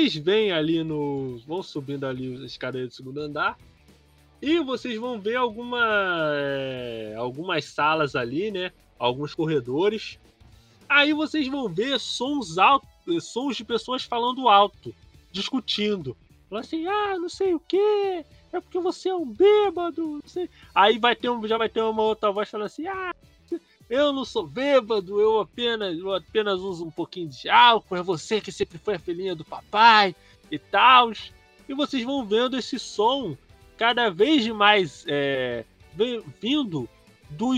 [0.00, 1.38] vocês vêm ali no.
[1.46, 3.58] vão subindo ali as escadas do segundo andar.
[4.40, 5.78] E vocês vão ver alguma,
[6.34, 8.72] é, algumas salas ali, né?
[8.98, 10.18] Alguns corredores.
[10.88, 14.94] Aí vocês vão ver sons altos, sons de pessoas falando alto,
[15.30, 16.16] discutindo.
[16.48, 20.20] Falando assim, ah, não sei o que, é porque você é um bêbado.
[20.74, 23.14] Aí vai ter um, já vai ter uma outra voz falando assim, ah,
[23.90, 28.40] eu não sou bêbado, eu apenas, eu apenas uso um pouquinho de álcool, é você
[28.40, 30.14] que sempre foi a filhinha do papai
[30.48, 31.10] e tal.
[31.68, 33.36] E vocês vão vendo esse som
[33.76, 35.64] cada vez mais é,
[36.40, 36.88] vindo
[37.28, 37.56] do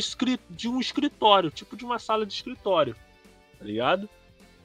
[0.51, 2.97] de um escritório, tipo de uma sala de escritório,
[3.59, 4.09] tá ligado?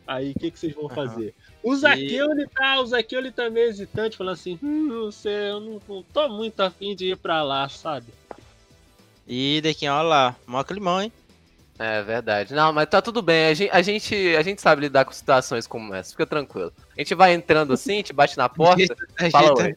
[0.08, 1.36] Aí o que, que vocês vão fazer?
[1.62, 1.72] Uhum.
[1.72, 2.32] O Zaqueu, e...
[2.32, 5.82] ele tá, o Zaqueu, ele tá meio hesitante, falando assim, hum, não sei, eu não,
[5.86, 8.14] não tô muito afim de ir pra lá, sabe?
[9.28, 11.12] E daqui, olha lá, mó climão, hein?
[11.80, 12.54] É verdade.
[12.54, 13.48] Não, mas tá tudo bem.
[13.48, 16.12] A gente, a gente, a gente sabe lidar com situações como essa.
[16.12, 16.74] Fica tranquilo.
[16.96, 18.96] A gente vai entrando assim, a gente bate na porta.
[19.32, 19.76] fala oi.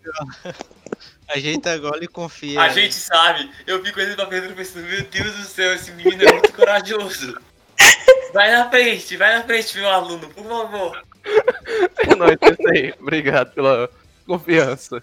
[1.28, 2.60] Ajeita agora e confia.
[2.60, 3.50] A gente sabe.
[3.66, 7.38] Eu fico olhando pra Pedro pensando, meu Deus do céu, esse menino é muito corajoso.
[8.32, 11.02] Vai na frente, vai na frente, meu aluno, por favor.
[11.98, 12.94] É nóis, é isso aí.
[12.98, 13.90] Obrigado pela
[14.26, 15.02] confiança.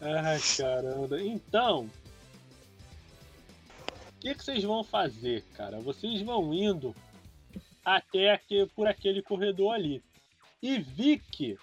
[0.00, 1.20] Ai, caramba.
[1.20, 1.88] Então,
[4.26, 5.80] que, que vocês vão fazer, cara?
[5.80, 6.94] Vocês vão indo
[7.84, 10.02] até aqui, por aquele corredor ali.
[10.62, 11.56] E Vic,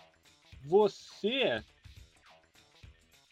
[0.66, 1.64] você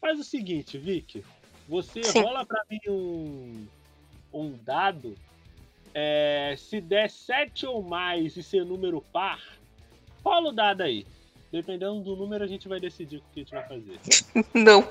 [0.02, 1.24] Faz o seguinte, Vic.
[1.70, 2.24] Você Sim.
[2.24, 3.68] rola para mim um,
[4.34, 5.16] um dado.
[5.94, 9.40] É, se der 7 ou mais e ser número par,
[10.26, 11.06] rola o dado aí.
[11.52, 14.00] Dependendo do número, a gente vai decidir o que a gente vai fazer.
[14.56, 14.82] Não.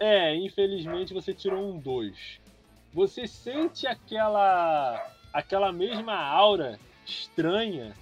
[0.00, 2.40] É, é infelizmente você tirou um 2.
[2.92, 7.96] Você sente aquela aquela mesma aura estranha,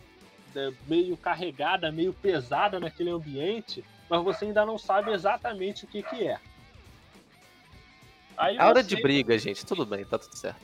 [0.54, 6.02] né, meio carregada, meio pesada naquele ambiente, mas você ainda não sabe exatamente o que,
[6.02, 6.38] que é.
[8.36, 10.60] Aí a hora de briga, gente, tudo bem, tá tudo certo.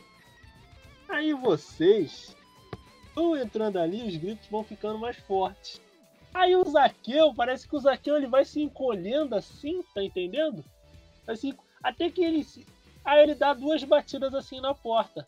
[1.09, 2.35] Aí vocês
[3.15, 5.81] vão entrando ali, os gritos vão ficando mais fortes.
[6.35, 10.65] Aí o Zaqueu, parece que o Zaqueu ele vai se encolhendo assim, tá entendendo?
[11.27, 12.47] Assim, até que ele.
[13.06, 15.27] Aí ele dá duas batidas assim na porta.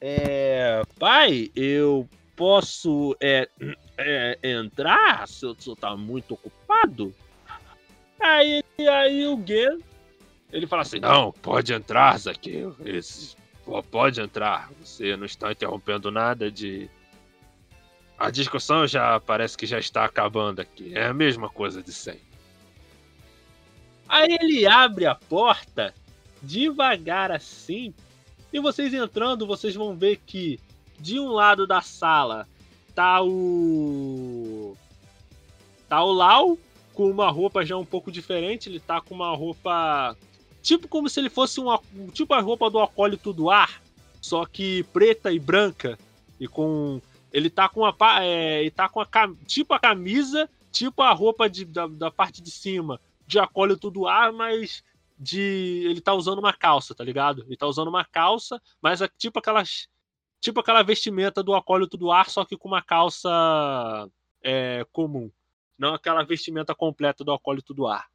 [0.00, 0.82] É.
[0.98, 3.48] Pai, eu posso é,
[3.96, 7.14] é, entrar se o senhor tá muito ocupado?
[8.18, 9.78] Aí, aí o Guen,
[10.52, 12.76] ele fala assim, não, pode entrar, Zaqueu,
[13.90, 16.90] pode entrar, você não está interrompendo nada de...
[18.18, 22.34] A discussão já parece que já está acabando aqui, é a mesma coisa de sempre.
[24.08, 25.94] Aí ele abre a porta
[26.44, 27.92] devagar assim,
[28.52, 30.60] e vocês entrando, vocês vão ver que
[30.98, 32.46] de um lado da sala
[32.94, 34.76] tá o.
[35.88, 36.58] Tá o Lau
[36.94, 38.68] com uma roupa já um pouco diferente.
[38.68, 40.16] Ele tá com uma roupa.
[40.62, 41.80] Tipo como se ele fosse uma.
[42.12, 43.82] Tipo a roupa do acólito do ar.
[44.20, 45.98] Só que preta e branca.
[46.38, 47.00] E com.
[47.32, 47.94] Ele tá com a.
[48.22, 49.08] É, ele tá com a.
[49.46, 50.48] Tipo a camisa.
[50.70, 53.00] Tipo a roupa de, da, da parte de cima.
[53.26, 54.82] De acólito do ar, mas
[55.18, 55.84] de.
[55.86, 57.42] Ele tá usando uma calça, tá ligado?
[57.46, 59.88] Ele tá usando uma calça, mas é tipo aquelas
[60.40, 63.30] tipo aquela vestimenta do acólito do ar, só que com uma calça
[64.42, 65.30] é, comum.
[65.78, 68.08] Não aquela vestimenta completa do acólito do ar.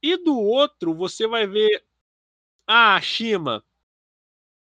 [0.00, 1.84] E do outro, você vai ver
[2.66, 3.64] a Shima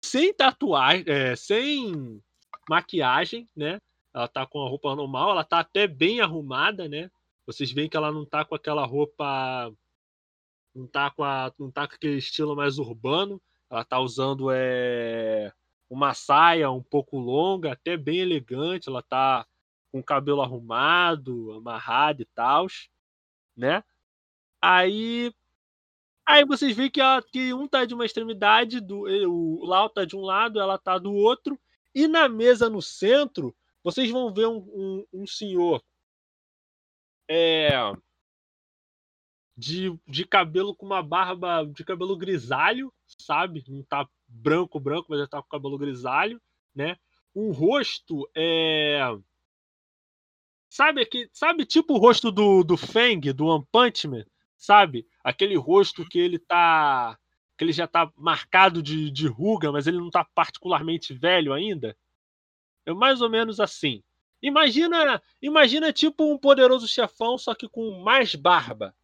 [0.03, 2.23] sem tatuagem, é, sem
[2.69, 3.81] maquiagem, né?
[4.15, 7.11] Ela tá com a roupa normal, ela tá até bem arrumada, né?
[7.47, 9.73] Vocês veem que ela não tá com aquela roupa.
[10.79, 13.43] Não tá com, a, não tá com aquele estilo mais urbano.
[13.69, 15.53] Ela tá usando é,
[15.91, 19.47] uma saia um pouco longa, até bem elegante, ela tá
[19.91, 22.67] com o cabelo arrumado, amarrado e tal,
[23.57, 23.83] né?
[24.63, 25.33] Aí
[26.27, 29.01] aí vocês veem que, ela, que um tá de uma extremidade, do,
[29.31, 31.59] o Lau tá de um lado, ela tá do outro,
[31.95, 35.83] e na mesa no centro, vocês vão ver um, um, um senhor
[37.29, 37.71] é,
[39.59, 43.65] de, de cabelo com uma barba de cabelo grisalho, sabe?
[43.67, 46.41] Não tá branco, branco, mas já tá com cabelo grisalho,
[46.73, 46.97] né?
[47.35, 49.01] Um rosto é.
[50.71, 54.25] Sabe que sabe tipo o rosto do, do Fang, do One Punch Man?
[54.57, 55.09] Sabe?
[55.25, 57.19] Aquele rosto que ele tá.
[57.57, 61.97] que ele já tá marcado de, de ruga, mas ele não tá particularmente velho ainda.
[62.87, 64.05] É mais ou menos assim.
[64.41, 68.95] Imagina, imagina tipo um poderoso chefão, só que com mais barba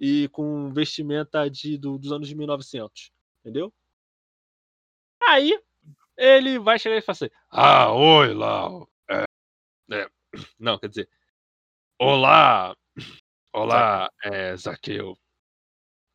[0.00, 3.72] e com vestimenta de, do, dos anos de 1900, entendeu?
[5.26, 5.58] Aí
[6.16, 8.88] ele vai chegar e falar assim: Ah, oi, Lau.
[9.10, 9.24] É,
[9.92, 10.08] é,
[10.58, 11.08] não, quer dizer,
[11.98, 12.74] Olá!
[13.52, 15.16] Olá, é, Zaqueu.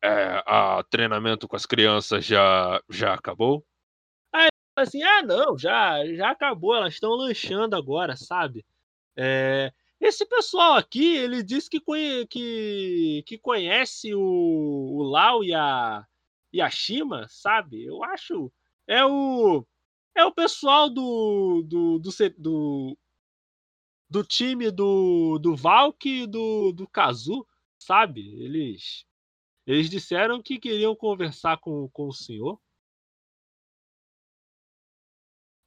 [0.04, 3.64] É, a treinamento com as crianças já, já acabou?
[4.32, 8.64] Aí assim: ah, não, já, já acabou, elas estão lanchando agora, sabe?
[9.16, 15.52] É, esse pessoal aqui, ele disse que, conhe, que, que conhece o, o Lau e
[15.52, 16.06] a,
[16.52, 17.84] e a Shima, sabe?
[17.84, 18.50] Eu acho.
[18.86, 19.66] É o.
[20.16, 21.62] É o pessoal do.
[21.66, 22.98] do, do, do,
[24.08, 27.46] do time do, do Valk e do, do Kazu,
[27.78, 28.22] sabe?
[28.42, 29.04] Eles.
[29.66, 32.58] Eles disseram que queriam conversar com, com o senhor.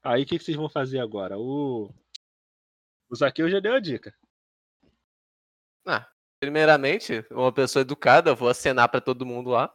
[0.04, 1.38] Aí o que, que vocês vão fazer agora?
[1.38, 1.94] O.
[3.14, 4.12] O Zaqueu já deu a dica.
[5.86, 6.08] Ah,
[6.40, 9.72] primeiramente, uma pessoa educada, eu vou acenar pra todo mundo lá.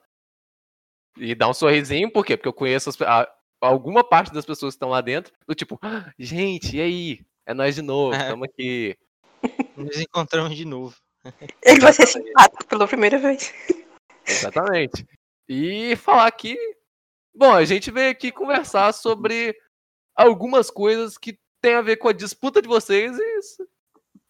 [1.17, 2.37] E dar um sorrisinho, por quê?
[2.37, 5.33] Porque eu conheço as, a, alguma parte das pessoas que estão lá dentro.
[5.47, 7.27] Do tipo, ah, gente, e aí?
[7.47, 8.23] É nós de novo, É.
[8.23, 8.99] estamos aqui.
[9.77, 10.97] Nos encontramos de novo.
[11.63, 13.55] Ele vai ser simpático pela primeira vez.
[14.27, 15.07] Exatamente.
[15.49, 16.59] E falar que.
[17.33, 19.57] Bom, a gente veio aqui conversar sobre
[20.17, 23.67] algumas coisas que tem a ver com a disputa de vocês e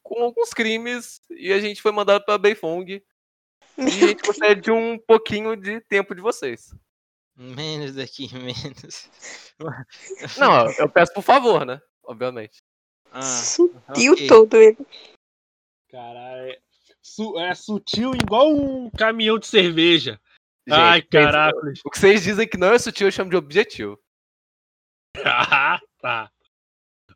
[0.03, 1.21] com alguns crimes.
[1.31, 3.03] E a gente foi mandado pra Beifong.
[3.77, 6.75] E a gente gostaria de um pouquinho de tempo de vocês.
[7.37, 9.09] Menos daqui, menos.
[10.37, 11.81] Não, eu peço por favor, né?
[12.03, 12.59] Obviamente.
[13.13, 14.27] Ah, Sutil ok.
[14.27, 14.79] todo ele.
[15.91, 16.51] Caralho.
[16.53, 16.59] É,
[17.01, 20.21] su- é sutil igual um caminhão de cerveja.
[20.67, 21.57] Gente, Ai, caraca.
[21.85, 23.99] O que vocês dizem que não é sutil, eu chamo de objetivo.
[25.25, 26.31] Ah, tá.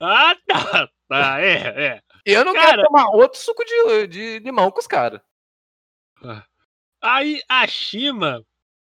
[0.03, 0.91] Ah, tá.
[1.09, 1.53] Tá, é,
[1.87, 2.03] é.
[2.25, 5.21] Eu não Cara- quero tomar outro suco de, de limão com os caras.
[7.01, 8.45] Aí a Shima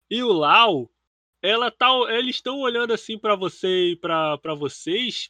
[0.09, 0.89] e o Lau,
[1.41, 5.29] ela tá, eles estão olhando assim pra você e pra pra vocês.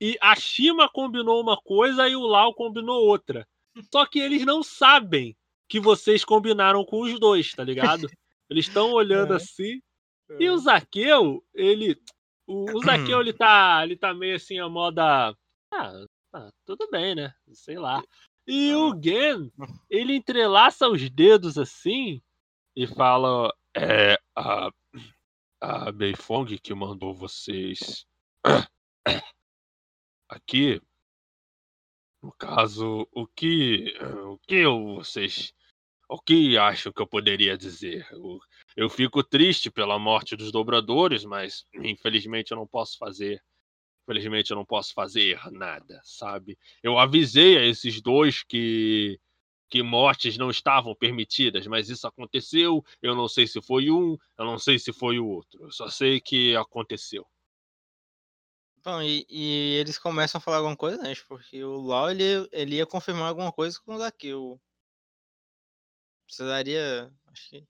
[0.00, 3.46] E a Shima combinou uma coisa e o Lau combinou outra.
[3.92, 5.36] Só que eles não sabem
[5.68, 8.08] que vocês combinaram com os dois, tá ligado?
[8.50, 9.80] Eles estão olhando assim.
[10.40, 11.96] E o Zaqueu, ele.
[12.50, 12.80] O, o
[13.14, 13.80] Zaqueu, ele tá.
[13.84, 15.34] Ele tá meio assim, a moda.
[15.72, 15.92] Ah,
[16.32, 17.32] tá, tudo bem, né?
[17.52, 18.02] Sei lá.
[18.46, 19.52] E o Gen,
[19.88, 22.20] ele entrelaça os dedos assim
[22.76, 23.52] e fala.
[23.76, 24.18] É.
[24.36, 24.70] A.
[25.62, 28.06] A Beifong que mandou vocês.
[30.28, 30.80] Aqui.
[32.22, 33.94] No caso, o que.
[34.26, 35.52] O que eu- vocês.
[36.08, 38.06] O que acham que eu poderia dizer?
[38.10, 38.40] Eu,
[38.76, 43.42] eu fico triste pela morte dos dobradores, mas infelizmente eu não posso fazer.
[44.04, 46.58] Infelizmente eu não posso fazer nada, sabe?
[46.82, 49.18] Eu avisei a esses dois que
[49.70, 52.84] que mortes não estavam permitidas, mas isso aconteceu.
[53.00, 55.62] Eu não sei se foi um, eu não sei se foi o outro.
[55.62, 57.24] Eu só sei que aconteceu.
[58.82, 62.76] Bom, e, e eles começam a falar alguma coisa antes, porque o Lau ele, ele
[62.76, 64.60] ia confirmar alguma coisa com o Zaqueu.
[66.26, 67.12] Precisaria.
[67.26, 67.69] Acho que.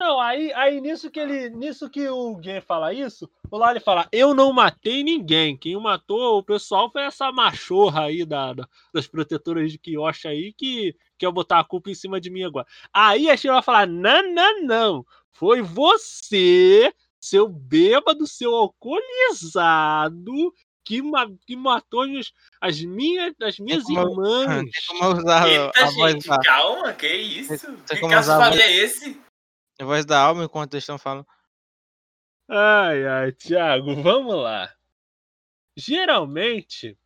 [0.00, 3.80] Não, aí, aí nisso que ele, nisso que o Gen fala isso, o lá ele
[3.80, 5.54] fala: "Eu não matei ninguém.
[5.58, 10.52] Quem matou o pessoal foi essa machorra aí da, da- das protetoras de Kyoshi aí
[10.54, 12.66] que quer botar a culpa em cima de mim agora".
[12.94, 15.06] Aí a Shira vai falar: "Não, não, não.
[15.32, 20.32] Foi você, seu bêbado, seu alcoolizado
[20.82, 24.46] que, ma- que matou as, as minhas, as minhas como eu- irmãs".
[24.70, 27.66] Tem como eu usar Eita, a voz gente, da, calma, que isso?
[27.66, 29.20] Tem Que como caso usar a falha é esse?
[29.80, 31.26] A voz da alma enquanto eles estão falando.
[32.48, 34.74] Ai, ai, Thiago, vamos lá.
[35.76, 36.98] Geralmente,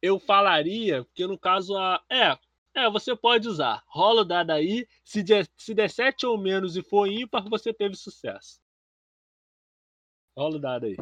[0.00, 2.02] eu falaria, porque no caso a.
[2.10, 2.38] É,
[2.74, 3.82] é, você pode usar.
[3.86, 4.86] Rola o dado aí.
[5.02, 8.60] Se der, se der 7 ou menos e for ímpar, você teve sucesso.
[10.36, 10.96] Rola o dado aí.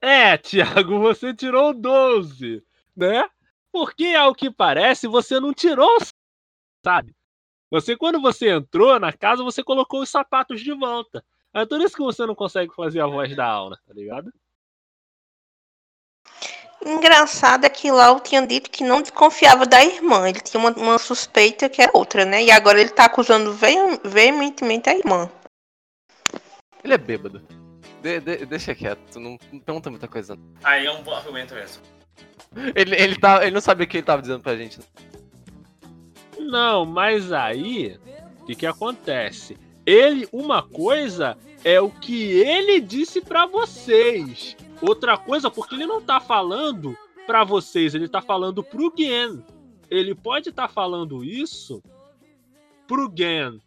[0.00, 2.64] É, Thiago, você tirou 12,
[2.96, 3.28] né?
[3.70, 5.98] Porque, ao que parece, você não tirou,
[6.84, 7.14] sabe?
[7.70, 11.24] Você, quando você entrou na casa, você colocou os sapatos de volta.
[11.52, 14.32] É por isso que você não consegue fazer a voz da Auna, tá ligado?
[16.84, 20.28] Engraçado é que lá eu tinha dito que não desconfiava da irmã.
[20.28, 22.42] Ele tinha uma, uma suspeita que é outra, né?
[22.42, 25.30] E agora ele tá acusando veem- veementemente a irmã.
[26.82, 27.59] Ele é bêbado.
[28.02, 30.34] De- de- deixa quieto, não, não pergunta muita coisa.
[30.36, 30.42] não.
[30.64, 31.82] Aí é um bom argumento mesmo.
[32.74, 34.80] Ele, ele, tá, ele não sabia o que ele tava dizendo pra gente.
[36.38, 37.98] Não, mas aí,
[38.40, 39.56] o que que acontece?
[39.86, 44.56] Ele, uma coisa é o que ele disse pra vocês.
[44.80, 49.44] Outra coisa, porque ele não tá falando pra vocês, ele tá falando pro Gen.
[49.90, 51.82] Ele pode estar falando isso
[52.86, 53.60] pro Gen,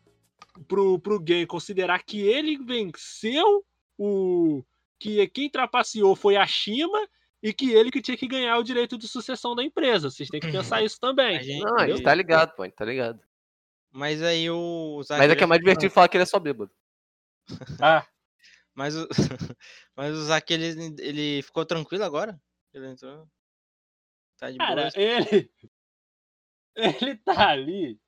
[0.68, 3.63] pro, pro Gen considerar que ele venceu
[3.98, 4.64] o
[5.00, 7.08] que quem trapaceou foi a Shima
[7.42, 10.10] e que ele que tinha que ganhar o direito de sucessão da empresa.
[10.10, 11.38] Vocês têm que pensar isso também.
[11.38, 13.20] A gente- Não, a gente tá ligado, pô, a gente tá ligado.
[13.92, 15.02] Mas aí o.
[15.10, 16.72] Mas é que é mais divertido falar que ele é só bêbado.
[17.84, 18.08] Ah,
[18.74, 19.08] Mas o,
[19.96, 22.42] mas o Zack, ele, ele ficou tranquilo agora?
[22.74, 23.28] Ele entrou.
[24.40, 24.92] Tá de cara, boa.
[24.96, 25.52] ele.
[26.76, 28.00] Ele tá ali.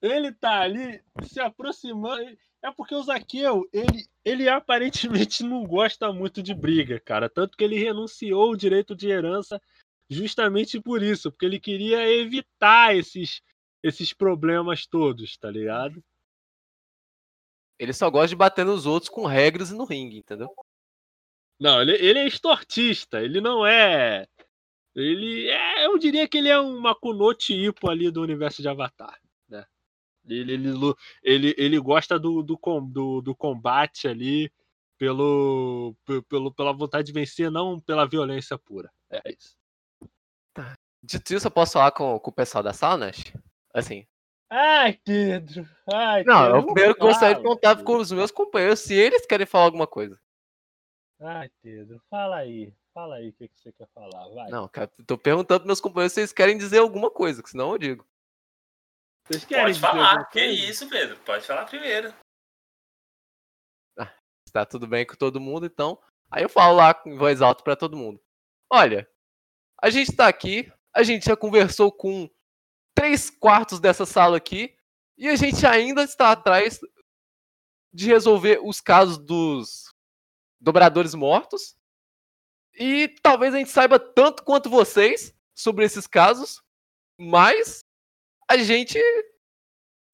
[0.00, 2.38] Ele tá ali se aproximando.
[2.64, 7.28] É porque o Zaqueu, ele, ele aparentemente não gosta muito de briga, cara.
[7.28, 9.60] Tanto que ele renunciou o direito de herança
[10.08, 13.42] justamente por isso, porque ele queria evitar esses,
[13.82, 16.02] esses problemas todos, tá ligado?
[17.78, 20.48] Ele só gosta de bater nos outros com regras e no ringue, entendeu?
[21.60, 24.26] Não, ele, ele é estortista, ele não é.
[24.94, 25.84] Ele é.
[25.84, 29.20] Eu diria que ele é um Makunochi Ippo ali do universo de Avatar.
[30.28, 30.72] Ele, ele,
[31.22, 34.50] ele, ele gosta do, do, com- do, do combate ali
[34.96, 38.90] pelo, pe- pelo, pela vontade de vencer, não pela violência pura.
[39.10, 39.56] É isso.
[41.02, 43.32] Dito isso, eu posso falar com, com o pessoal da sala, Nash?
[43.72, 44.06] Assim.
[44.48, 45.68] Ai, Pedro.
[45.92, 47.84] Ai, Não, Pedro, eu primeiro gostaria de Pedro.
[47.84, 50.18] com os meus companheiros se eles querem falar alguma coisa.
[51.20, 52.72] Ai, Pedro, fala aí.
[52.94, 54.28] Fala aí o que, que você quer falar.
[54.28, 54.50] Vai.
[54.50, 57.72] Não, cara, tô perguntando pros meus companheiros se eles querem dizer alguma coisa, que senão
[57.72, 58.06] eu digo.
[59.26, 60.24] Vocês querem Pode falar.
[60.26, 60.70] Que coisa?
[60.70, 61.18] isso, Pedro?
[61.20, 62.14] Pode falar primeiro.
[64.46, 65.98] Se tá tudo bem com todo mundo, então.
[66.30, 68.20] Aí eu falo lá em voz alta pra todo mundo.
[68.70, 69.08] Olha,
[69.80, 72.28] a gente tá aqui, a gente já conversou com
[72.94, 74.76] três quartos dessa sala aqui,
[75.16, 76.80] e a gente ainda está atrás
[77.92, 79.92] de resolver os casos dos
[80.60, 81.76] dobradores mortos.
[82.74, 86.60] E talvez a gente saiba tanto quanto vocês sobre esses casos,
[87.18, 87.83] mas
[88.48, 88.98] a gente,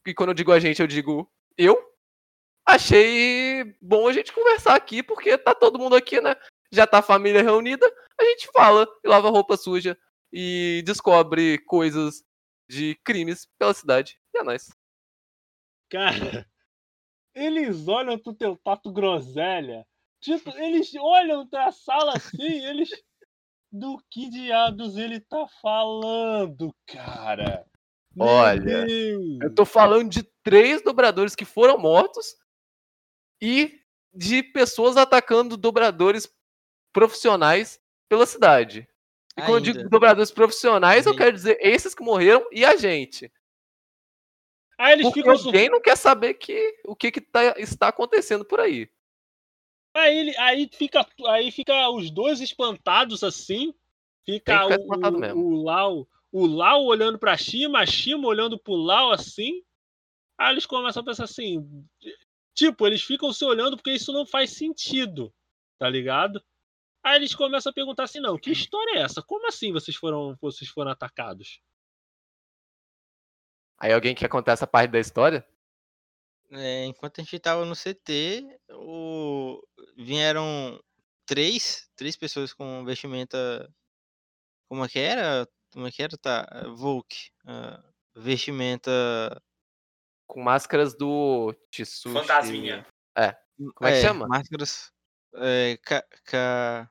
[0.06, 1.76] e quando eu digo a gente, eu digo eu,
[2.66, 6.34] achei bom a gente conversar aqui, porque tá todo mundo aqui, né?
[6.72, 7.86] Já tá a família reunida,
[8.18, 9.98] a gente fala e lava roupa suja
[10.32, 12.24] e descobre coisas
[12.68, 14.18] de crimes pela cidade.
[14.34, 14.70] E é nóis.
[15.90, 16.46] Cara,
[17.34, 19.86] eles olham pro teu tato groselha.
[20.20, 22.90] Tipo, eles olham pra sala assim, eles.
[23.72, 27.64] Do que diabos ele tá falando, cara?
[28.14, 29.38] Meu Olha, Deus.
[29.42, 32.36] Eu tô falando de três dobradores que foram mortos
[33.40, 33.80] e
[34.12, 36.28] de pessoas atacando dobradores
[36.92, 38.88] profissionais pela cidade.
[39.36, 39.90] E quando eu digo Ainda.
[39.90, 41.18] dobradores profissionais, eu Gente.
[41.22, 43.32] quero dizer esses que morreram e a gente.
[44.76, 45.36] Aí eles Porque ficam.
[45.36, 48.90] sur- alguém não quer saber que, o que, que tá- está acontecendo por aí.
[49.94, 53.72] Aí, ele- aí, fica, aí fica os dois espantados assim.
[54.26, 55.40] Fica o, espantado o, mesmo.
[55.44, 59.62] o Lau, o Lau olhando pra Shima, a Shima olhando pro Lau assim.
[60.38, 61.86] Aí eles começam a pensar assim.
[62.54, 65.32] Tipo, eles ficam se olhando porque isso não faz sentido.
[65.78, 66.42] Tá ligado?
[67.02, 69.22] Aí eles começam a perguntar assim, não, que história é essa?
[69.22, 71.60] Como assim vocês foram, vocês foram atacados?
[73.78, 75.46] Aí alguém quer contar essa parte da história?
[76.52, 79.62] É, enquanto a gente tava no CT, o...
[79.96, 80.78] vieram
[81.24, 83.72] três, três pessoas com vestimenta.
[84.68, 85.48] Como é que era?
[85.72, 86.16] Como é que era?
[86.16, 86.46] Tá.
[86.76, 87.30] Volk.
[87.46, 87.82] ah,
[88.16, 88.90] vestimenta.
[90.26, 92.12] Com máscaras do Tsushi.
[92.12, 92.86] Fantasminha.
[93.74, 94.26] Como é que chama?
[94.28, 94.90] Máscaras.
[95.34, 96.90] É, ca, ca-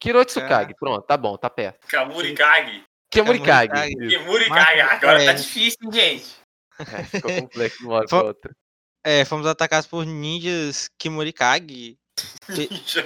[0.00, 0.74] Kirotsukage.
[0.78, 1.86] Pronto, tá bom, tá perto.
[1.88, 2.84] Kamurikage.
[3.10, 3.68] Kemurikage.
[3.70, 4.06] Kamurikage.
[4.06, 4.18] isso.
[4.18, 4.80] Kimurikage.
[4.80, 5.34] Agora tá É.
[5.34, 6.36] difícil, gente.
[6.78, 8.56] É, ficou complexo de uma hora pra outra.
[9.04, 11.98] É, fomos atacados por ninjas Kimurikage.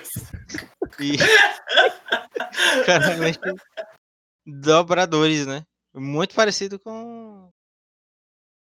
[1.00, 1.17] E.
[4.47, 5.64] Dobradores, né?
[5.94, 7.50] Muito parecido com.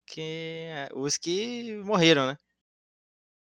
[0.07, 0.69] Que.
[0.95, 2.37] Os que morreram, né?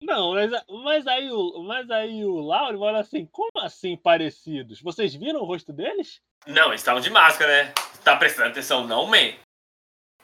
[0.03, 0.51] Não, mas,
[0.83, 4.81] mas aí o, mas aí o Lau ele olha assim, como assim parecidos?
[4.81, 6.21] Vocês viram o rosto deles?
[6.47, 7.73] Não, eles estavam de máscara, né?
[8.03, 9.33] Tá prestando atenção, não, man?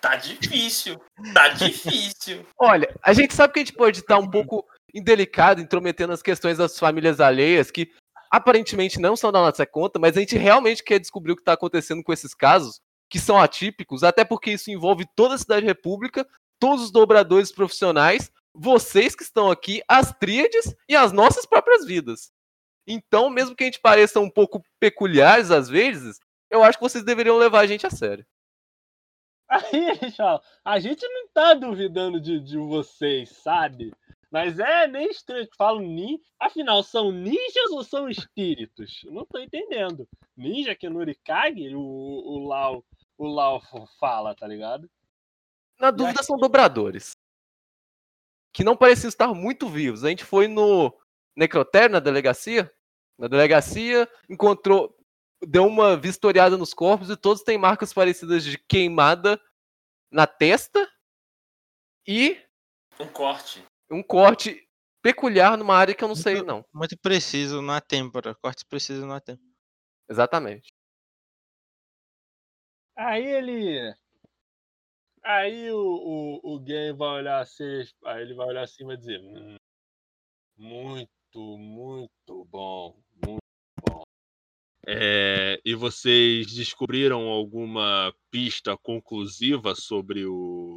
[0.00, 1.00] Tá difícil.
[1.32, 2.44] Tá difícil.
[2.58, 6.58] Olha, a gente sabe que a gente pode estar um pouco indelicado, intrometendo as questões
[6.58, 7.92] das famílias alheias, que
[8.30, 11.52] aparentemente não são da nossa conta, mas a gente realmente quer descobrir o que está
[11.52, 16.26] acontecendo com esses casos, que são atípicos, até porque isso envolve toda a Cidade República,
[16.58, 22.32] todos os dobradores profissionais, vocês que estão aqui, as tríades e as nossas próprias vidas.
[22.86, 26.18] Então, mesmo que a gente pareça um pouco peculiares às vezes,
[26.50, 28.26] eu acho que vocês deveriam levar a gente a sério.
[29.48, 33.92] Aí falam, a gente não tá duvidando de, de vocês, sabe?
[34.30, 36.22] Mas é meio estranho que falam ninja.
[36.38, 39.00] Afinal, são ninjas ou são espíritos?
[39.04, 40.06] Eu não tô entendendo.
[40.36, 42.84] Ninja que é Nurikage, o, o Lau,
[43.16, 43.60] o Lau
[43.98, 44.88] fala, tá ligado?
[45.80, 47.12] Na dúvida, são dobradores.
[48.52, 50.04] que não pareciam estar muito vivos.
[50.04, 50.92] A gente foi no
[51.36, 52.70] necrotério, na delegacia.
[53.16, 54.96] Na delegacia, encontrou,
[55.46, 59.40] deu uma vistoriada nos corpos e todos têm marcas parecidas de queimada
[60.10, 60.88] na testa
[62.06, 62.40] e
[62.98, 63.64] Um corte.
[63.90, 64.66] Um corte
[65.02, 66.64] peculiar numa área que eu não sei, não.
[66.72, 68.34] Muito preciso na têmpora.
[68.34, 69.48] Cortes precisos na têmpora.
[70.10, 70.72] Exatamente.
[72.96, 73.94] Aí ele.
[75.22, 75.78] Aí o,
[76.42, 77.84] o, o game vai olhar assim.
[78.04, 79.20] Aí ele vai olhar assim e vai dizer.
[79.20, 79.56] "Hum,
[80.56, 82.96] muito, muito bom.
[83.24, 83.38] Muito
[83.88, 84.02] bom.
[84.86, 90.67] É, e vocês descobriram alguma pista conclusiva sobre o.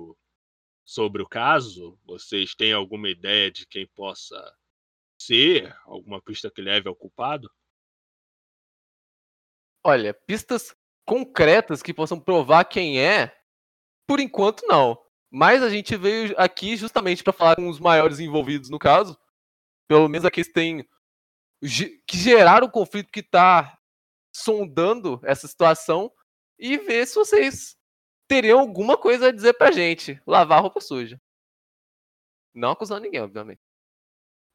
[0.84, 2.00] Sobre o caso?
[2.04, 4.38] Vocês têm alguma ideia de quem possa
[5.20, 5.76] ser?
[5.86, 7.50] Alguma pista que leve ao culpado?
[9.84, 13.36] Olha, pistas concretas que possam provar quem é,
[14.08, 14.98] por enquanto não.
[15.30, 19.18] Mas a gente veio aqui justamente para falar com os maiores envolvidos no caso.
[19.88, 20.88] Pelo menos aqueles que têm
[22.08, 23.78] que geraram o conflito que está
[24.34, 26.12] sondando essa situação
[26.58, 27.78] e ver se vocês
[28.32, 30.22] teriam alguma coisa a dizer pra gente.
[30.26, 31.20] Lavar a roupa suja.
[32.56, 33.60] Não acusando ninguém, obviamente.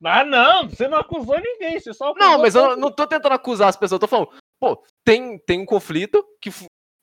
[0.02, 0.68] Ah, não!
[0.68, 4.00] Você não acusou ninguém, você só Não, mas eu não tô tentando acusar as pessoas,
[4.00, 6.50] eu tô falando, pô, tem, tem um conflito que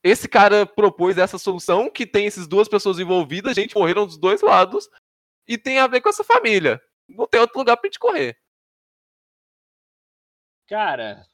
[0.03, 4.42] esse cara propôs essa solução, que tem essas duas pessoas envolvidas, gente morreram dos dois
[4.42, 4.89] lados,
[5.48, 6.82] e tem a ver com essa família.
[7.08, 8.38] Não tem outro lugar pra gente correr.
[10.68, 11.25] Cara,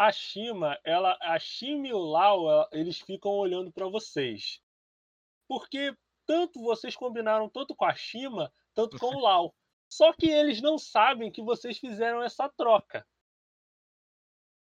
[0.00, 4.58] a Shima, ela, a Shima e o Lau, eles ficam olhando pra vocês.
[5.46, 9.54] Porque tanto vocês combinaram tanto com a Shima, tanto com o Lau.
[9.90, 13.06] Só que eles não sabem que vocês fizeram essa troca.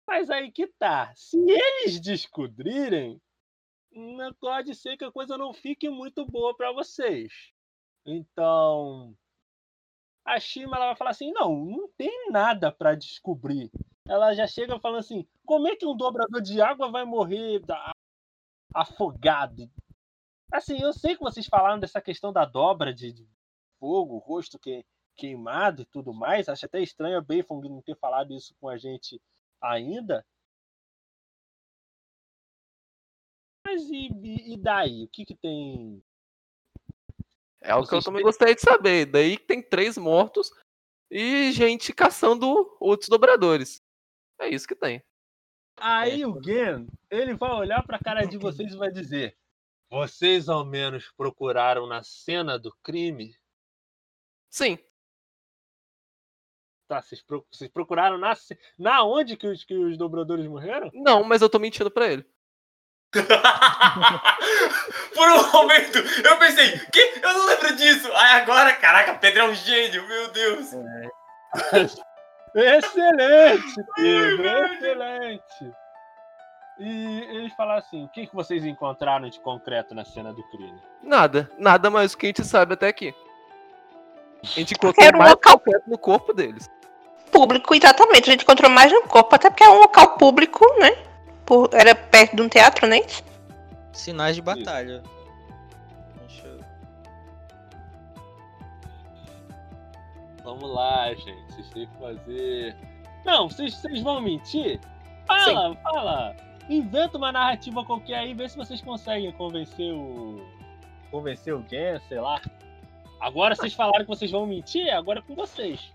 [0.08, 1.13] Mas aí que tá.
[1.13, 3.22] Se eles descobrirem,
[4.40, 7.52] pode ser que a coisa não fique muito boa pra vocês.
[8.06, 9.13] Então,
[10.24, 13.70] a Shima ela vai falar assim: não, não tem nada pra descobrir.
[14.08, 17.91] Ela já chega falando assim: como é que um dobrador de água vai morrer da-
[18.74, 19.70] afogado?
[20.52, 23.28] Assim, eu sei que vocês falaram dessa questão da dobra de, de
[23.80, 26.48] fogo, rosto que, queimado e tudo mais.
[26.48, 29.22] Acho até estranho a Bayfong não ter falado isso com a gente
[29.62, 30.26] ainda.
[33.65, 35.04] Mas e, e- e daí?
[35.04, 36.02] O que, que tem
[37.62, 39.06] É o que eu também gostaria de saber.
[39.08, 40.50] Daí tem três mortos
[41.12, 43.82] e gente caçando outros dobradores.
[44.39, 45.02] É isso que tem.
[45.80, 49.38] Aí o Gen, ele vai olhar pra cara de vocês e vai dizer:
[49.89, 53.36] Vocês ao menos procuraram na cena do crime?
[54.50, 54.78] Sim,
[56.88, 58.34] Tá, vocês, pro- vocês procuraram na,
[58.80, 60.89] na onde que os, que os dobradores morreram?
[60.93, 62.26] não, mas eu tô mentindo pra ele.
[65.13, 67.00] Por um momento, eu pensei, que?
[67.21, 68.08] Eu não lembro disso.
[68.13, 70.67] Aí agora, caraca, Pedro é um gênio, meu Deus.
[72.60, 75.72] Excelente, Pedro, excelente.
[76.80, 80.80] E eles falaram assim: o que, que vocês encontraram de concreto na cena do crime?
[81.02, 83.13] Nada, nada mais do que a gente sabe até aqui.
[84.43, 86.70] A gente encontrou Era um mais local- concreto no corpo deles.
[87.32, 88.30] Público, exatamente.
[88.30, 90.91] A gente encontrou mais no corpo, até porque é um local público, né?
[91.46, 93.02] Por- era perto de um teatro, né?
[93.91, 95.00] Sinais de batalha.
[95.02, 95.17] Deixa
[100.48, 101.52] Vamos lá, gente.
[101.52, 102.74] Vocês têm que fazer.
[103.26, 104.80] Não, vocês, vocês vão mentir?
[105.28, 106.38] Fala, fala.
[106.70, 110.42] Inventa uma narrativa qualquer aí, vê se vocês conseguem convencer o.
[111.12, 112.42] Convencer o Gen, sei lá.
[113.20, 115.92] Agora vocês falaram que vocês vão mentir, agora é com vocês.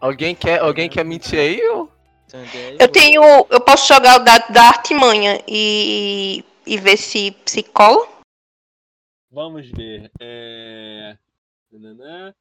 [0.00, 1.60] Alguém quer, alguém quer mentir aí?
[1.68, 1.92] Ou...
[2.78, 3.22] Eu tenho.
[3.50, 8.08] Eu posso jogar o dado da artimanha e, e ver se, se cola.
[9.30, 10.10] Vamos ver.
[10.18, 11.14] É...
[11.70, 12.32] nananã.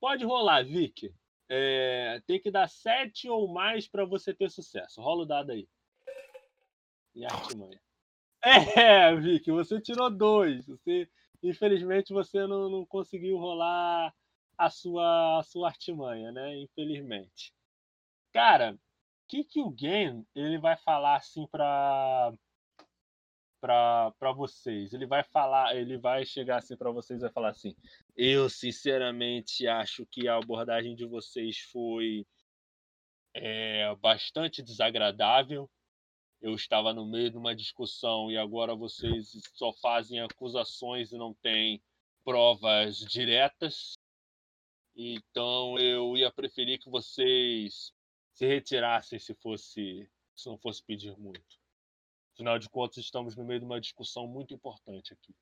[0.00, 1.14] Pode rolar, Vic.
[1.48, 5.00] É, Tem que dar 7 ou mais pra você ter sucesso.
[5.00, 5.68] Rola o dado aí.
[7.14, 7.80] E artimanha.
[8.42, 10.66] É, Vic, você tirou dois.
[10.66, 11.06] Você,
[11.42, 14.14] infelizmente, você não, não conseguiu rolar
[14.56, 16.56] a sua, a sua artimanha, né?
[16.56, 17.52] Infelizmente.
[18.32, 18.78] Cara, o
[19.28, 22.32] que, que o Game ele vai falar assim pra,
[23.60, 24.92] pra vocês?
[24.92, 27.74] Ele vai falar, ele vai chegar assim pra vocês e vai falar assim:
[28.16, 32.26] Eu sinceramente acho que a abordagem de vocês foi
[33.34, 35.70] é, bastante desagradável.
[36.40, 41.34] Eu estava no meio de uma discussão e agora vocês só fazem acusações e não
[41.34, 41.82] têm
[42.24, 43.98] provas diretas.
[44.96, 47.92] Então eu ia preferir que vocês
[48.32, 51.59] se retirassem se fosse se não fosse pedir muito.
[52.40, 55.34] Afinal de contas, estamos no meio de uma discussão muito importante aqui.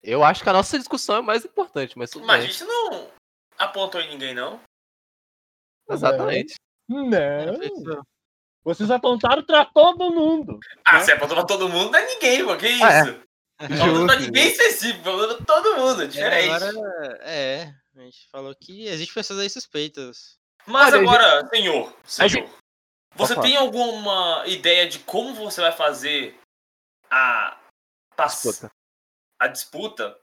[0.00, 3.10] Eu acho que a nossa discussão é mais importante, mas tudo Mas a gente não
[3.58, 4.60] apontou em ninguém, não.
[5.90, 6.54] Exatamente.
[6.88, 8.04] Não.
[8.62, 10.60] Vocês apontaram pra todo mundo.
[10.84, 11.00] Ah, Né?
[11.00, 12.56] você apontou pra todo mundo, não é ninguém, pô.
[12.56, 12.84] Que isso?
[12.84, 13.28] Ah, é.
[13.90, 16.48] Apontou pra ninguém específico, falando pra todo mundo, é É, diferente.
[16.64, 20.38] agora, é, a gente falou que existe pessoas aí suspeitas.
[20.64, 22.48] Mas Olha, agora, senhor, A senhor,
[23.18, 23.42] você Opa.
[23.42, 26.38] tem alguma ideia de como você vai fazer
[27.10, 27.60] a,
[28.16, 28.72] pass- Escuta.
[29.40, 30.18] a disputa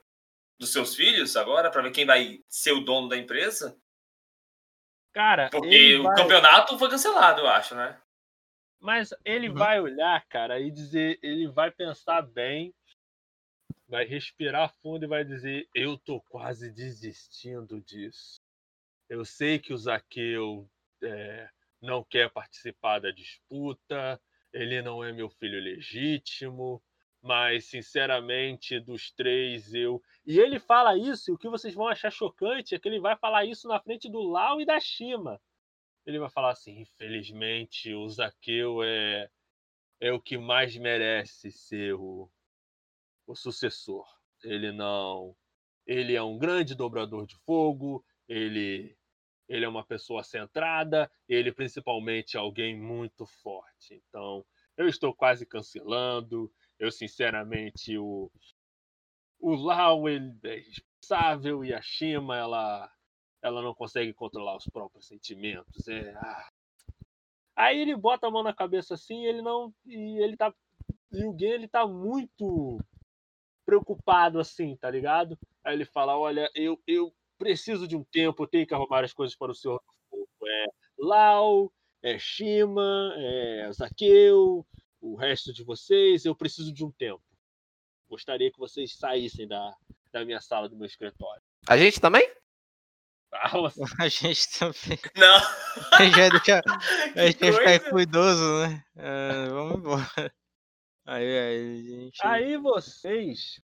[0.58, 3.78] dos seus filhos agora, pra ver quem vai ser o dono da empresa?
[5.12, 6.16] Cara, Porque ele o vai...
[6.16, 8.00] campeonato foi cancelado, eu acho, né?
[8.80, 9.54] Mas ele Uhum.
[9.54, 12.74] vai olhar, cara, e dizer, ele vai pensar bem,
[13.88, 18.36] vai respirar fundo e vai dizer: Eu tô quase desistindo disso.
[19.08, 20.68] Eu sei que o Zaqueu
[21.02, 21.48] é,
[21.80, 24.20] não quer participar da disputa,
[24.52, 26.82] ele não é meu filho legítimo,
[27.22, 30.02] mas sinceramente, dos três, eu.
[30.24, 33.16] E ele fala isso, e o que vocês vão achar chocante é que ele vai
[33.16, 35.40] falar isso na frente do Lau e da Shima
[36.06, 39.28] ele vai falar assim: infelizmente, o Zaqueu é,
[40.00, 42.30] é o que mais merece ser o,
[43.26, 44.06] o sucessor.
[44.44, 45.36] Ele não.
[45.84, 48.96] Ele é um grande dobrador de fogo, ele,
[49.48, 54.02] ele é uma pessoa centrada, ele principalmente é alguém muito forte.
[54.08, 54.44] Então,
[54.76, 56.52] eu estou quase cancelando.
[56.78, 58.30] Eu, sinceramente, o,
[59.40, 62.90] o Lau ele é responsável e a Shima, ela
[63.42, 65.86] ela não consegue controlar os próprios sentimentos.
[65.86, 66.48] É, ah.
[67.54, 70.52] Aí ele bota a mão na cabeça assim, ele não e ele tá
[71.12, 72.78] e o Gay ele tá muito
[73.64, 75.38] preocupado assim, tá ligado?
[75.64, 79.12] Aí ele fala: "Olha, eu eu preciso de um tempo, eu tenho que arrumar as
[79.12, 80.28] coisas para o Senhor do Fogo.
[80.48, 80.66] É
[80.98, 81.72] Lau,
[82.02, 84.66] é Shima, é Zaqueu,
[85.00, 87.22] o resto de vocês, eu preciso de um tempo.
[88.08, 89.74] Gostaria que vocês saíssem da,
[90.12, 91.42] da minha sala, do meu escritório.
[91.68, 92.26] A gente também?
[93.38, 94.98] Ah, você- A gente também.
[95.16, 95.36] Não.
[95.92, 96.62] A gente vai deixar.
[97.16, 98.82] A gente vai ficar cuidoso, né?
[98.96, 100.34] Ah, vamos embora.
[101.04, 102.18] Aí, aí, a gente.
[102.26, 103.60] Aí vocês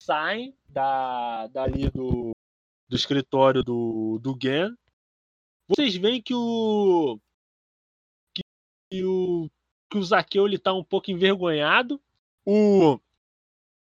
[0.00, 2.30] saem da, dali do,
[2.88, 4.74] do escritório do, do Gen.
[5.68, 7.20] Vocês veem que o.
[8.34, 8.42] Que,
[8.90, 9.48] que o.
[9.90, 12.00] Que o Zaqueu ele tá um pouco envergonhado.
[12.44, 12.98] O.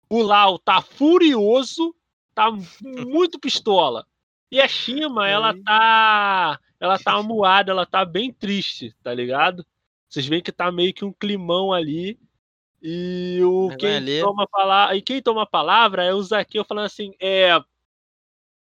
[0.09, 1.95] O Lau tá furioso.
[2.35, 4.07] Tá muito pistola.
[4.51, 6.61] E a Shima, ela tá.
[6.79, 9.65] Ela tá amuada, ela tá bem triste, tá ligado?
[10.09, 12.21] Vocês veem que tá meio que um climão ali.
[12.87, 14.21] E o quem ali.
[14.21, 17.59] toma a palavra, e quem toma a palavra é o Zaqueu falando assim, é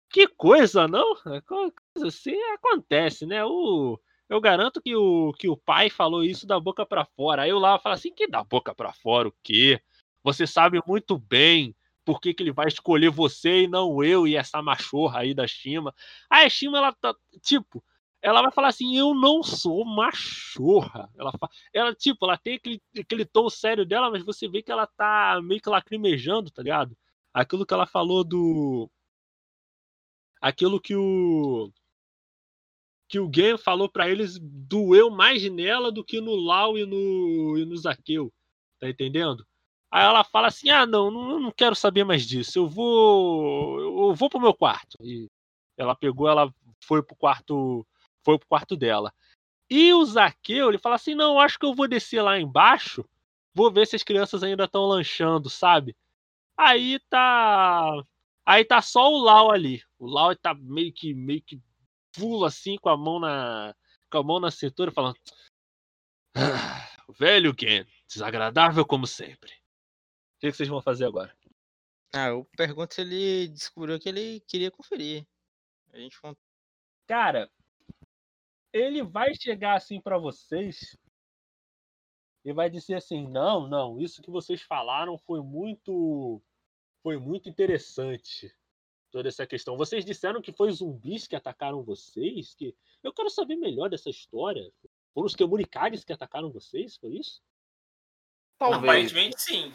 [0.09, 1.13] que coisa, não?
[1.45, 3.43] Coisa assim acontece, né?
[3.43, 7.41] O eu garanto que o que o pai falou isso da boca pra fora.
[7.41, 9.81] Aí o Lava fala assim, que da boca pra fora o quê?
[10.23, 14.37] Você sabe muito bem por que, que ele vai escolher você e não eu e
[14.37, 15.93] essa machorra aí da Shima.
[16.29, 17.83] Aí a Shima, ela tá, tipo,
[18.21, 21.10] ela vai falar assim, eu não sou machorra.
[21.17, 21.32] Ela,
[21.73, 25.39] ela tipo, ela tem aquele, aquele tom sério dela, mas você vê que ela tá
[25.43, 26.97] meio que lacrimejando, tá ligado?
[27.34, 28.89] Aquilo que ela falou do.
[30.41, 31.71] Aquilo que o.
[33.08, 37.58] Que o Gen falou pra eles doeu mais nela do que no Lau e no,
[37.58, 38.34] e no Zaqueu.
[38.80, 39.45] Tá entendendo?
[39.91, 42.60] Aí ela fala assim: ah, não, não, não quero saber mais disso.
[42.60, 43.80] Eu vou.
[44.10, 44.97] Eu vou pro meu quarto.
[45.01, 45.30] E
[45.77, 47.86] ela pegou, ela foi pro quarto.
[48.27, 49.13] Foi pro quarto dela.
[49.69, 53.07] E o Zaqueu, ele fala assim: não, eu acho que eu vou descer lá embaixo.
[53.55, 55.95] Vou ver se as crianças ainda estão lanchando, sabe?
[56.57, 57.89] Aí tá.
[58.45, 59.81] Aí tá só o Lau ali.
[59.97, 61.61] O Lau tá meio que meio que
[62.11, 63.73] pula assim com a mão na
[64.11, 65.15] com a mão na cintura falando:
[66.35, 66.85] "Ah,
[67.17, 69.51] "Velho Ken, desagradável como sempre.
[69.51, 71.33] O que, que vocês vão fazer agora?"
[72.13, 75.25] Ah, eu pergunto se ele descobriu que ele queria conferir.
[75.93, 76.37] A gente conta.
[77.07, 77.49] Cara,
[78.77, 80.97] ele vai chegar assim pra vocês
[82.45, 86.41] e vai dizer assim: "Não, não, isso que vocês falaram foi muito
[87.03, 88.53] foi muito interessante.
[89.09, 89.77] Toda essa questão.
[89.77, 92.53] Vocês disseram que foi zumbis que atacaram vocês?
[92.53, 94.69] Que eu quero saber melhor dessa história.
[95.13, 96.97] Foram os Kemurikages que atacaram vocês?
[96.97, 97.41] Foi isso?
[98.59, 98.83] Talvez.
[98.83, 99.73] Aparentemente sim.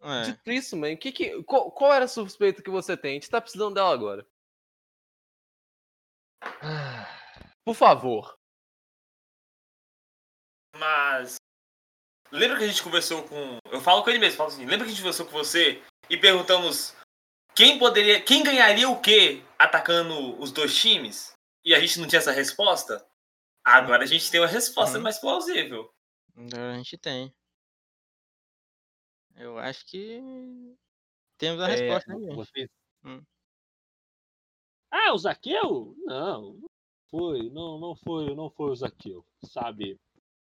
[0.00, 3.12] É, Dito isso, man, que que, qual, qual era a suspeita que você tem?
[3.12, 4.26] A gente tá precisando dela agora.
[7.64, 8.36] Por favor.
[10.76, 11.36] Mas.
[12.30, 13.58] Lembra que a gente conversou com.
[13.70, 16.16] Eu falo com ele mesmo, falo assim, lembra que a gente conversou com você e
[16.16, 16.94] perguntamos
[17.54, 18.20] quem poderia.
[18.22, 21.32] Quem ganharia o quê atacando os dois times?
[21.64, 23.06] E a gente não tinha essa resposta?
[23.64, 25.02] Agora a gente tem uma resposta Uhum.
[25.04, 25.90] mais plausível.
[26.36, 27.32] agora a gente tem.
[29.36, 30.20] Eu acho que.
[31.38, 32.34] Temos a É, resposta aí.
[32.34, 32.68] vocês-
[33.04, 33.22] Hum.
[34.90, 35.94] Ah, o Zaqueu?
[36.04, 36.68] Não, não
[37.10, 39.98] foi, não, não foi, não foi o Zaqueu, sabe?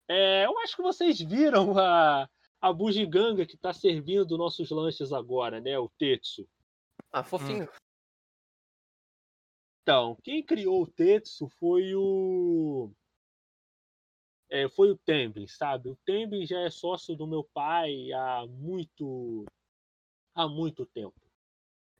[0.08, 2.28] É, eu acho que vocês viram a,
[2.60, 5.78] a bugiganga que tá servindo nossos lanches agora, né?
[5.78, 6.48] O Tetsu.
[7.12, 7.68] Ah, fofinho.
[9.82, 12.90] Então, quem criou o Tetsu foi o.
[14.50, 15.90] É, foi o Tembin, sabe?
[15.90, 19.44] O Tembin já é sócio do meu pai há muito.
[20.34, 21.14] há muito tempo.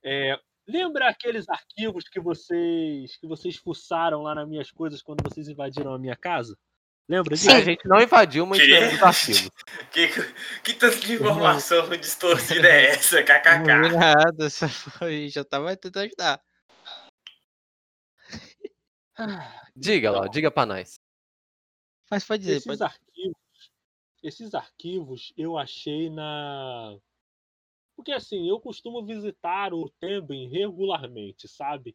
[0.02, 5.48] É, lembra aqueles arquivos que vocês que vocês fuçaram lá nas minhas coisas quando vocês
[5.48, 6.56] invadiram a minha casa?
[7.08, 7.50] Lembra disso?
[7.50, 7.56] Sim.
[7.56, 8.72] A gente não invadiu, mas Que?
[8.72, 9.50] os arquivos.
[9.90, 10.08] Que,
[10.62, 13.16] que tanto de informação distorcida é essa?
[13.16, 13.22] Não
[13.82, 13.96] vi KKK.
[13.98, 16.40] nada, só foi, já tava tentando ajudar.
[19.76, 20.30] Diga lá, Então.
[20.30, 20.98] diga pra nós.
[22.10, 23.36] Mas pode dizer, esses pode arquivos,
[24.22, 26.96] esses arquivos eu achei na
[28.00, 31.94] porque assim, eu costumo visitar o Tembin regularmente, sabe?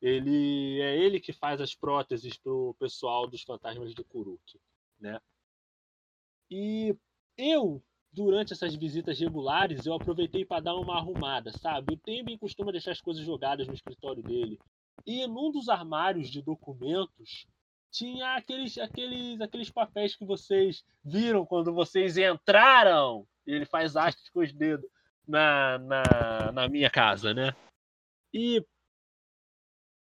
[0.00, 4.58] Ele é ele que faz as próteses pro pessoal dos fantasmas de Kuruk,
[4.98, 5.20] né?
[6.50, 6.96] E
[7.36, 11.92] eu durante essas visitas regulares, eu aproveitei para dar uma arrumada, sabe?
[11.94, 14.58] O Tembin costuma deixar as coisas jogadas no escritório dele.
[15.06, 17.46] E num dos armários de documentos
[17.90, 23.26] tinha aqueles, aqueles, aqueles papéis que vocês viram quando vocês entraram.
[23.46, 24.88] E ele faz hastes com os dedos
[25.26, 27.54] na, na, na minha casa, né?
[28.32, 28.64] E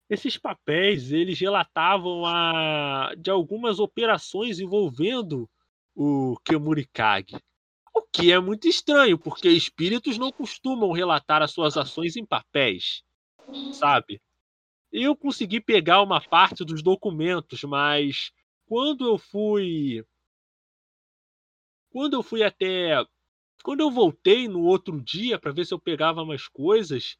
[0.09, 5.49] esses papéis, eles relatavam a, de algumas operações envolvendo
[5.95, 7.35] o Kemurikage.
[7.95, 13.03] O que é muito estranho, porque espíritos não costumam relatar as suas ações em papéis,
[13.71, 14.21] sabe?
[14.91, 18.31] Eu consegui pegar uma parte dos documentos, mas
[18.65, 20.05] quando eu fui.
[21.91, 23.03] Quando eu fui até.
[23.63, 27.17] Quando eu voltei no outro dia para ver se eu pegava mais coisas,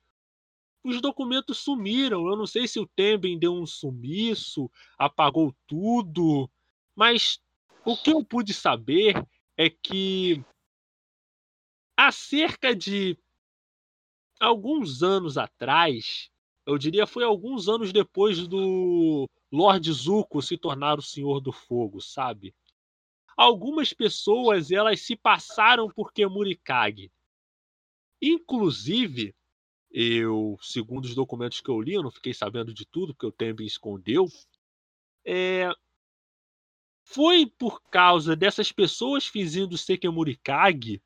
[0.84, 2.28] os documentos sumiram.
[2.28, 6.52] Eu não sei se o Tembin deu um sumiço, apagou tudo,
[6.94, 7.40] mas
[7.86, 9.26] o que eu pude saber
[9.58, 10.44] é que
[11.98, 13.18] há cerca de
[14.38, 16.30] alguns anos atrás,
[16.66, 22.02] eu diria foi alguns anos depois do Lord Zuko se tornar o Senhor do Fogo,
[22.02, 22.54] sabe?
[23.36, 27.12] Algumas pessoas elas se passaram por Kemurikage.
[28.22, 29.36] Inclusive,
[29.92, 33.32] eu, segundo os documentos que eu li, eu não fiquei sabendo de tudo, porque o
[33.32, 34.28] Tembin escondeu.
[35.26, 35.70] É,
[37.04, 41.02] foi por causa dessas pessoas fingindo ser Kemurikage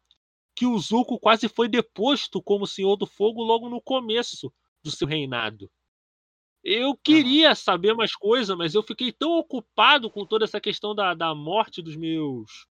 [0.56, 4.52] que o Zuko quase foi deposto como Senhor do Fogo logo no começo
[4.84, 5.70] do seu reinado.
[6.70, 11.14] Eu queria saber mais coisa, mas eu fiquei tão ocupado com toda essa questão da,
[11.14, 12.68] da morte dos meus.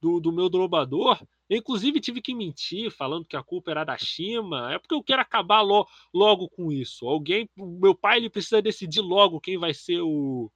[0.00, 1.20] Do, do meu drobador.
[1.50, 4.72] Eu, inclusive, tive que mentir, falando que a culpa era da Shima.
[4.72, 7.06] É porque eu quero acabar lo, logo com isso.
[7.06, 7.46] Alguém.
[7.54, 10.50] Meu pai ele precisa decidir logo quem vai ser o.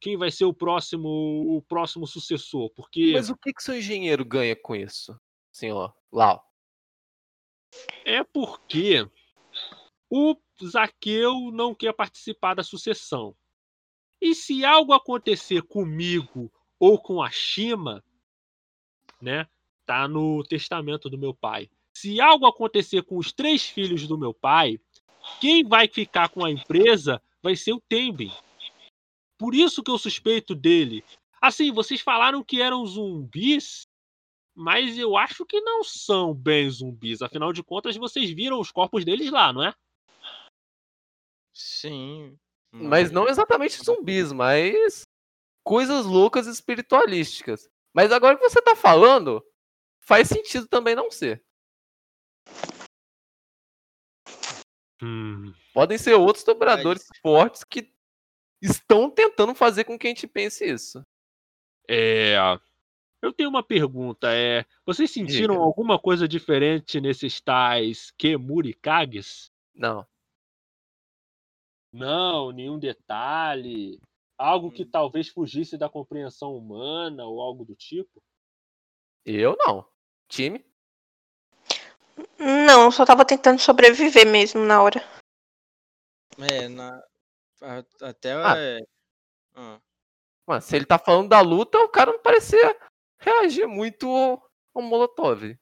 [0.00, 1.08] Quem vai ser o próximo,
[1.56, 2.70] o próximo sucessor.
[2.70, 3.12] Porque.
[3.12, 5.16] Mas o que, que seu engenheiro ganha com isso,
[5.52, 6.44] senhor Lau?
[8.04, 9.08] É porque
[10.10, 13.34] o Zaqueu não quer participar da sucessão.
[14.20, 18.04] E se algo acontecer comigo ou com a Shima,
[19.20, 19.46] né?
[19.84, 21.68] Tá no testamento do meu pai.
[21.94, 24.80] Se algo acontecer com os três filhos do meu pai,
[25.40, 28.32] quem vai ficar com a empresa vai ser o Tembin.
[29.38, 31.04] Por isso que eu suspeito dele.
[31.40, 33.88] Assim, vocês falaram que eram zumbis,
[34.54, 37.22] mas eu acho que não são bem zumbis.
[37.22, 39.74] Afinal de contas, vocês viram os corpos deles lá, não é?
[41.52, 42.38] Sim.
[42.72, 45.06] Mas não exatamente zumbis, mas
[45.62, 47.68] coisas loucas espiritualísticas.
[47.92, 49.44] Mas agora que você tá falando,
[50.00, 51.44] faz sentido também não ser.
[55.02, 55.52] Hum.
[55.74, 57.92] Podem ser outros dobradores fortes que
[58.62, 61.04] estão tentando fazer com que a gente pense isso.
[61.88, 62.36] É.
[63.20, 64.28] Eu tenho uma pergunta.
[64.32, 65.64] É, vocês sentiram Diga.
[65.64, 69.50] alguma coisa diferente nesses tais Kemurikages?
[69.74, 70.06] Não.
[71.92, 74.00] Não, nenhum detalhe.
[74.38, 74.90] Algo que Hum.
[74.90, 78.22] talvez fugisse da compreensão humana ou algo do tipo?
[79.24, 79.86] Eu não.
[80.28, 80.64] Time?
[82.38, 85.00] Não, eu só tava tentando sobreviver mesmo na hora.
[86.38, 87.00] É, na.
[88.00, 88.32] Até.
[88.32, 88.54] Ah.
[88.56, 88.80] é,
[89.54, 89.80] ah.
[90.46, 92.76] Mano, se ele tá falando da luta, o cara não parecia
[93.18, 94.08] reagir muito
[94.74, 95.56] ao Molotov.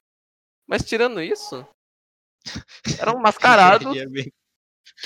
[0.66, 1.66] Mas tirando isso,
[3.00, 4.32] eram mascarados Reagia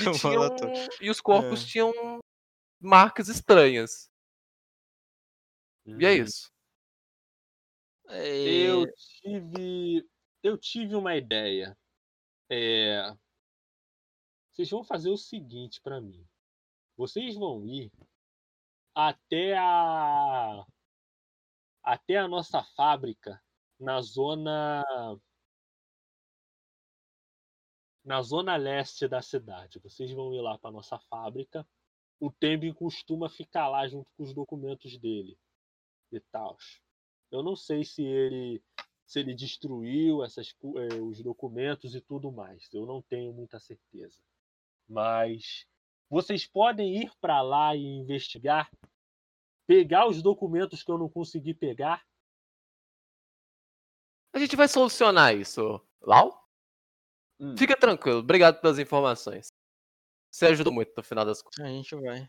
[0.09, 0.89] o tinham, Molotov.
[1.01, 1.67] e os corpos É.
[1.67, 1.93] tinham
[2.81, 4.11] marcas estranhas.
[5.87, 6.25] E é Hum.
[6.25, 6.51] isso.
[8.09, 8.87] É, Eu
[9.23, 10.09] tive.
[10.43, 11.77] Eu tive uma ideia.
[12.51, 13.11] É,
[14.53, 16.27] vocês vão fazer o seguinte pra mim.
[16.97, 17.91] Vocês vão ir
[18.95, 20.65] até a
[21.83, 23.43] até a nossa fábrica
[23.79, 24.83] na zona
[28.05, 29.79] na zona leste da cidade.
[29.79, 31.67] Vocês vão ir lá para nossa fábrica.
[32.21, 35.39] O Tembin costuma ficar lá junto com os documentos dele
[36.13, 36.57] e tal.
[37.31, 38.63] Eu não sei se ele
[39.07, 42.73] se ele destruiu essas, eh, os documentos e tudo mais.
[42.73, 44.19] Eu não tenho muita certeza.
[44.89, 45.67] Mas
[46.09, 48.71] vocês podem ir para lá e investigar,
[49.67, 52.03] pegar os documentos que eu não consegui pegar.
[54.33, 55.81] A gente vai solucionar isso.
[56.01, 56.44] Lau?
[57.41, 57.57] Hum.
[57.57, 58.19] Fica tranquilo.
[58.19, 59.49] Obrigado pelas informações.
[60.31, 61.61] Você ajudou muito no final das contas.
[61.61, 62.29] A gente vai.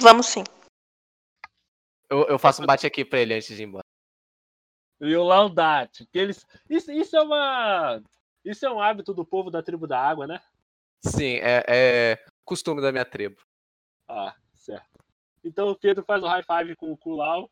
[0.00, 0.42] Vamos sim.
[2.10, 3.84] Eu, eu faço um bate aqui pra ele antes de ir embora.
[5.00, 6.06] E o Laudate.
[6.06, 6.46] Que eles...
[6.68, 8.02] isso, isso é uma.
[8.44, 10.40] Isso é um hábito do povo da tribo da água, né?
[11.04, 13.40] Sim, é, é costume da minha tribo.
[14.08, 15.04] Ah, certo.
[15.42, 17.50] Então o Pedro faz o high five com o Kulau.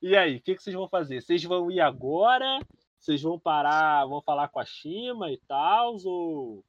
[0.00, 1.20] E aí, o que, que vocês vão fazer?
[1.20, 2.60] Vocês vão ir agora?
[2.98, 5.96] Vocês vão parar, vão falar com a Shima e tal?
[6.04, 6.64] Ou.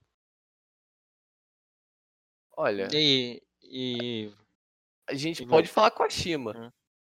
[2.55, 4.31] Olha, E, e
[5.07, 6.53] a gente e vai- pode falar com a Shima.
[6.57, 6.71] Hum.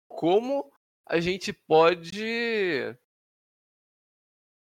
[0.08, 0.72] Como
[1.06, 2.96] a gente pode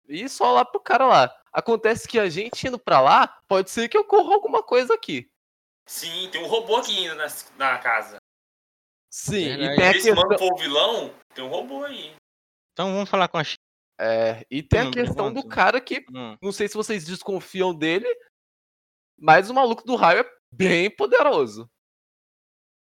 [0.08, 1.44] ir só lá pro cara lá.
[1.52, 5.30] Acontece que a gente indo pra lá, pode ser que ocorra alguma coisa aqui.
[5.86, 7.28] Sim, tem um robô aqui indo na,
[7.58, 8.18] na casa.
[9.12, 10.02] Sim, e Verdade.
[10.02, 12.16] tem a mano questão, for o vilão, tem um robô aí.
[12.72, 13.58] então vamos falar com a China.
[14.04, 18.08] É, e tem a questão do cara que, Hum, não sei se vocês desconfiam dele,
[19.18, 21.70] mas o maluco do raio é bem poderoso.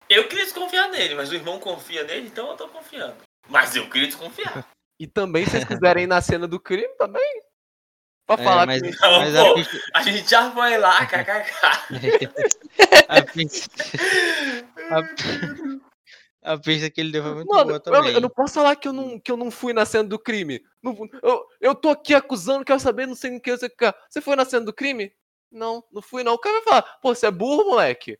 [0.09, 3.17] Eu queria desconfiar nele, mas o irmão confia nele, então eu tô confiando.
[3.49, 4.65] Mas eu queria desconfiar.
[5.01, 7.43] E também, se vocês quiserem ir na cena do crime, também.
[8.27, 11.07] Pra É, falar mas- que Não, Mas pô, a pista, a gente já foi lá,
[11.09, 11.51] kkk.
[13.09, 13.83] a pista,
[14.91, 15.90] a,
[16.43, 18.13] a pista que ele deu foi muito Mano, boa eu, também.
[18.15, 20.63] eu não posso falar que eu não, que eu não fui na cena do crime.
[20.83, 23.77] Não- eu, eu tô aqui acusando, quero saber, não sei o que, não sei o
[23.77, 23.95] que.
[24.09, 25.13] Você foi na cena do crime?
[25.53, 26.35] Não, não fui não.
[26.35, 28.19] O cara vai falar, pô, você é burro, moleque.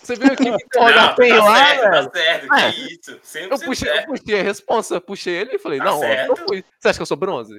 [0.00, 2.10] Você veio aqui me Não, interrogar bem tá lá, certo, velho.
[2.10, 2.72] tá certo, É.
[2.72, 3.20] que isso.
[3.22, 6.08] Sempre Eu puxei, eu puxei a responsa, puxei ele e falei, Tá não, ó, eu
[6.08, 6.36] certo.
[6.46, 6.64] fui.
[6.78, 7.58] Você acha que eu sou bronze?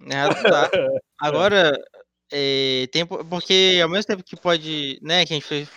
[0.00, 0.70] Errado tá.
[1.20, 1.72] Agora,
[2.32, 5.68] é, tem, po- porque ao mesmo tempo que pode, né, que a gente fez,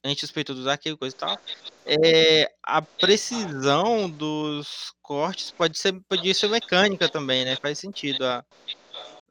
[0.00, 1.38] foi, a gente suspeitou dos arquivos e coisa e tal,
[1.84, 7.56] é, a precisão dos cortes pode ser, podia ser mecânica também, né?
[7.56, 8.44] Faz sentido a,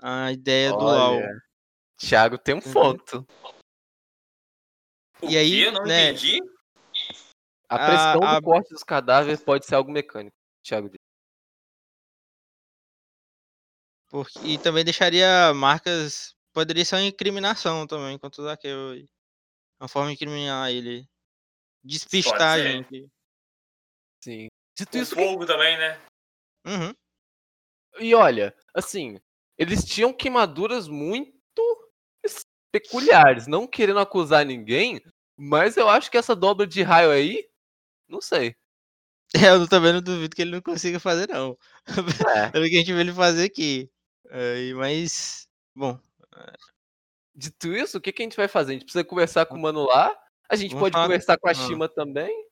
[0.02, 1.18] a ideia do LoL.
[1.18, 1.42] Olha,
[1.98, 3.28] Thiago tem um ponto.
[5.22, 5.64] O E aí?
[5.64, 6.40] Eu não né, entendi.
[7.68, 10.88] A A- pressão a- do corte dos cadáveres pode ser algo mecânico, Thiago.
[10.90, 11.00] disse.
[14.10, 16.36] Porque, e também deixaria marcas.
[16.52, 18.96] Poderia ser uma incriminação também contra o Zaqueu.
[19.80, 21.08] E Uma forma de incriminar ele.
[21.84, 23.08] Despistar a gente.
[24.24, 24.48] Sim.
[24.78, 26.00] Dito O isso, fogo também, né?
[26.66, 26.94] Uhum.
[28.00, 29.20] E olha, assim,
[29.58, 31.34] eles tinham queimaduras muito
[32.24, 35.02] es- peculiares, não querendo acusar ninguém,
[35.38, 37.50] mas eu acho que essa dobra de raio aí,
[38.08, 38.56] não sei.
[39.62, 41.56] Eu também não duvido que ele não consiga fazer, não.
[41.86, 41.86] É,
[42.52, 43.90] Pelo que a gente vê ele fazer aqui.
[44.32, 45.48] Aí, mas.
[45.76, 46.00] Bom,
[47.40, 48.72] dito isso, o que, que a gente vai fazer?
[48.72, 50.16] A gente precisa conversar com o mano lá,
[50.50, 51.56] a gente Vamos pode falar- conversar com a ah.
[51.56, 52.30] Shima também.
[52.32, 52.44] E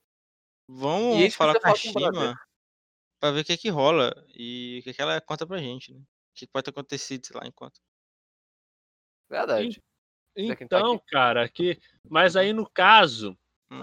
[0.72, 2.40] a vamos gente falar precisa com a falar com o Shima
[3.20, 6.00] pra ver o que que rola e o que que ela conta pra gente, né?
[6.00, 7.80] O que pode ter acontecido, sei lá, enquanto.
[9.30, 9.82] Verdade.
[10.36, 11.06] Que tá Então, aqui.
[11.08, 11.82] cara, aqui.
[12.08, 13.38] Mas aí no caso.
[13.72, 13.82] Hum.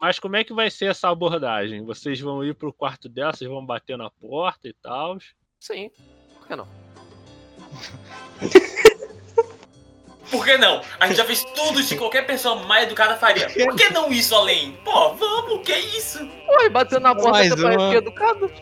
[0.00, 1.84] Mas como é que vai ser essa abordagem?
[1.84, 5.16] Vocês vão ir pro quarto dela, vocês vão bater na porta e tal.
[5.60, 5.90] Sim.
[6.38, 6.66] Por que não?
[10.30, 10.82] Por que não?
[10.98, 13.48] A gente já fez tudo que qualquer pessoa mais educada faria.
[13.48, 14.72] Por que não isso além?
[14.84, 16.18] Pô, vamos, que isso?
[16.60, 17.88] Oi, bateu na porta Mais você parece uma.
[17.90, 18.52] que é educado.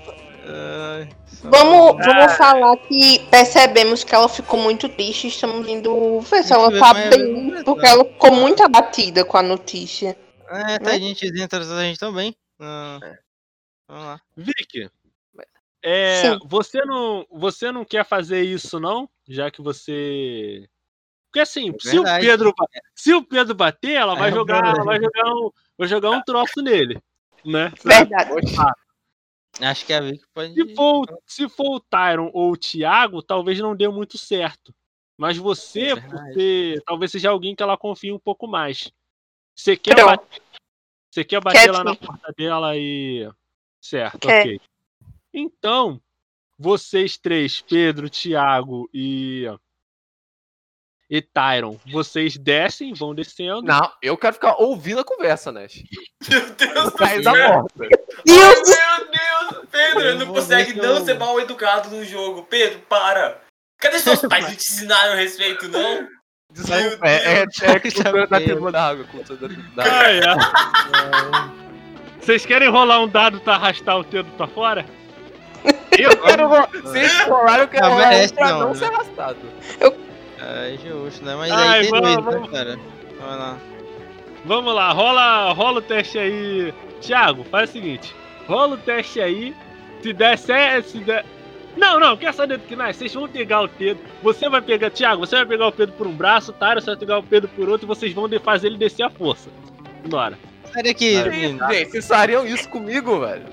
[0.47, 5.29] Ai, só- Vamos, vamos falar que percebemos que ela ficou muito triste.
[5.29, 7.65] Estamos indo ver se A gente ela tá como é- bem.
[7.65, 10.17] Porque ela ficou muito abatida com a notícia.
[10.51, 12.37] É, tá, a gente entra a gente também.
[12.61, 12.99] Ah,
[13.89, 14.21] Vamos lá.
[14.37, 14.91] Vicky,
[15.83, 16.39] é, Sim.
[16.47, 19.09] você não, você não quer fazer isso não?
[19.29, 20.67] Já que você
[21.35, 22.05] porque assim, É se o.
[22.05, 25.89] Pedro ba- se o Pedro bater, ela vai É jogar, ela vai jogar um, vai
[25.89, 27.03] jogar um troço nele,
[27.45, 27.73] né?
[27.85, 28.31] Verdade.
[29.61, 30.55] Acho que a Vicky pode.
[30.55, 34.73] Se for, o- se for o Tyron ou o Thiago, talvez não dê muito certo.
[35.17, 36.35] Mas você, É por verdade.
[36.35, 38.93] ser, talvez seja alguém que ela confie um pouco mais.
[39.57, 40.07] Você quer, Pronto.
[40.07, 40.43] bater,
[41.11, 43.29] você quer bater lá na porta dela e.
[43.81, 44.41] Certo, Quer.
[44.41, 44.61] ok.
[45.33, 46.01] Então,
[46.57, 49.47] vocês três, Pedro, Thiago e.
[51.11, 53.63] E Tyron, vocês descem, vão descendo.
[53.63, 55.83] Não, eu quero ficar ouvindo a conversa, Nash.
[56.29, 57.53] Meu Deus do Sair da céu.
[57.53, 57.89] porta.
[58.25, 62.45] Deus Meu Deus, Pedro, Eu não consegue que não eu- ser mal educado no jogo.
[62.45, 63.41] Pedro, para.
[63.79, 64.45] Cadê seus pais?
[64.47, 66.09] Não te ensinaram respeito, não?
[66.51, 71.53] Desculpa, é, é, é cultura da tribo da água, cultura da tribo da água.
[72.21, 74.87] Vocês querem rolar um dado pra arrastar o dedo pra fora?
[75.99, 78.75] Eu quero ro- Se eles rolar, eu quero rolar um pra não, não né?
[78.75, 79.39] ser arrastado.
[80.47, 81.35] É justo, né?
[81.37, 82.51] Mas Ai, aí tem vamos, doido, né, vamos.
[82.51, 82.79] cara?
[83.21, 83.59] Vai lá.
[84.45, 86.75] Vamos lá, rola, rola o teste aí.
[87.01, 88.15] Thiago, faz o seguinte:
[88.47, 89.55] rola o teste aí.
[90.03, 91.25] Se der certo, se der.
[91.77, 92.97] Não, não, quer saber do que mais?
[92.97, 94.05] Vocês vão pegar o Pedro.
[94.23, 96.97] Você vai pegar, Thiago, você vai pegar o Pedro por um braço, Tyro, você vai
[96.97, 99.49] pegar o Pedro por outro e vocês vão fazer ele descer a força.
[100.07, 100.39] Bora.
[100.73, 101.67] Sai daqui, Que menino.
[101.73, 101.91] gente?
[101.91, 103.45] Vocês fariam isso comigo, velho?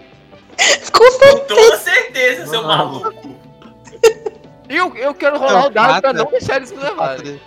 [0.92, 1.40] Com certeza.
[1.40, 3.36] Com toda certeza, seu maluco.
[4.74, 7.40] Eu, eu quero rolar Não, o dado pra não deixar eles me levarem.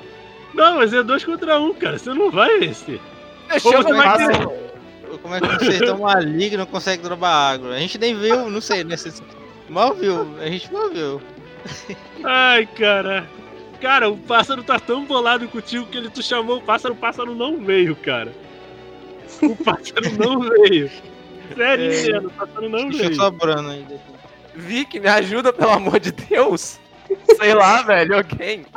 [0.52, 1.98] Não, mas é dois contra um, cara.
[1.98, 3.00] Você não vai vencer.
[3.48, 7.54] Deixa eu você vai faço- querer- Como é que um sertão maligno não consegue dropar
[7.54, 7.70] água?
[7.74, 8.96] A gente nem viu, não sei, né?
[8.96, 9.22] Vocês
[9.68, 11.20] mal viu, a gente mal viu.
[12.22, 13.26] Ai, cara.
[13.80, 17.34] Cara, o pássaro tá tão bolado contigo que ele tu chamou o pássaro, o pássaro
[17.34, 18.32] não veio, cara.
[19.42, 20.90] O pássaro não veio.
[21.54, 22.18] Sério, É.
[22.18, 23.14] o pássaro não Fica veio.
[23.16, 24.00] sobrando ainda.
[24.54, 26.78] Vic, me ajuda, pelo amor de Deus.
[27.36, 28.66] Sei lá, velho, alguém.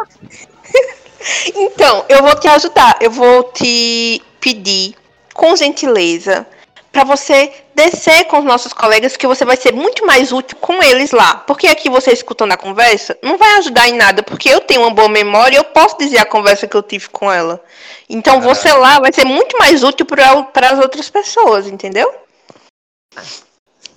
[1.56, 2.98] Então, eu vou te ajudar.
[3.02, 4.96] Eu vou te pedir,
[5.34, 6.48] com gentileza,
[6.92, 10.82] pra você descer com os nossos colegas, que você vai ser muito mais útil com
[10.82, 11.36] eles lá.
[11.36, 14.92] Porque aqui você escutando a conversa não vai ajudar em nada, porque eu tenho uma
[14.92, 17.64] boa memória e eu posso dizer a conversa que eu tive com ela.
[18.10, 22.12] Então, você lá vai ser muito mais útil para as outras pessoas, entendeu?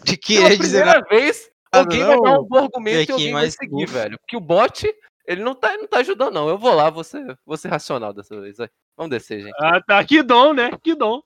[0.02, 2.22] De que ia dizer primeira vez, alguém vai não.
[2.22, 4.18] dar um bom argumento e Aqui, alguém vai seguir, velho.
[4.18, 4.86] Porque o bot,
[5.26, 6.48] ele não tá, não tá ajudando, não.
[6.48, 8.56] Eu vou lá, vou ser, vou ser racional dessa vez.
[8.56, 8.70] Vai.
[8.96, 9.56] Vamos descer, gente.
[9.58, 10.04] Ah, tá.
[10.04, 10.70] Que dom, né?
[10.82, 11.22] Que dom.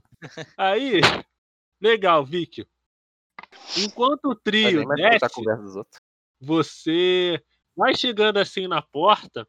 [0.56, 1.00] Aí,
[1.80, 2.66] legal, Vicky.
[3.76, 5.26] Enquanto o Vai trio desce,
[6.40, 7.42] você
[7.76, 9.46] vai chegando assim na porta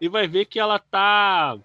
[0.00, 1.58] e vai ver que ela tá.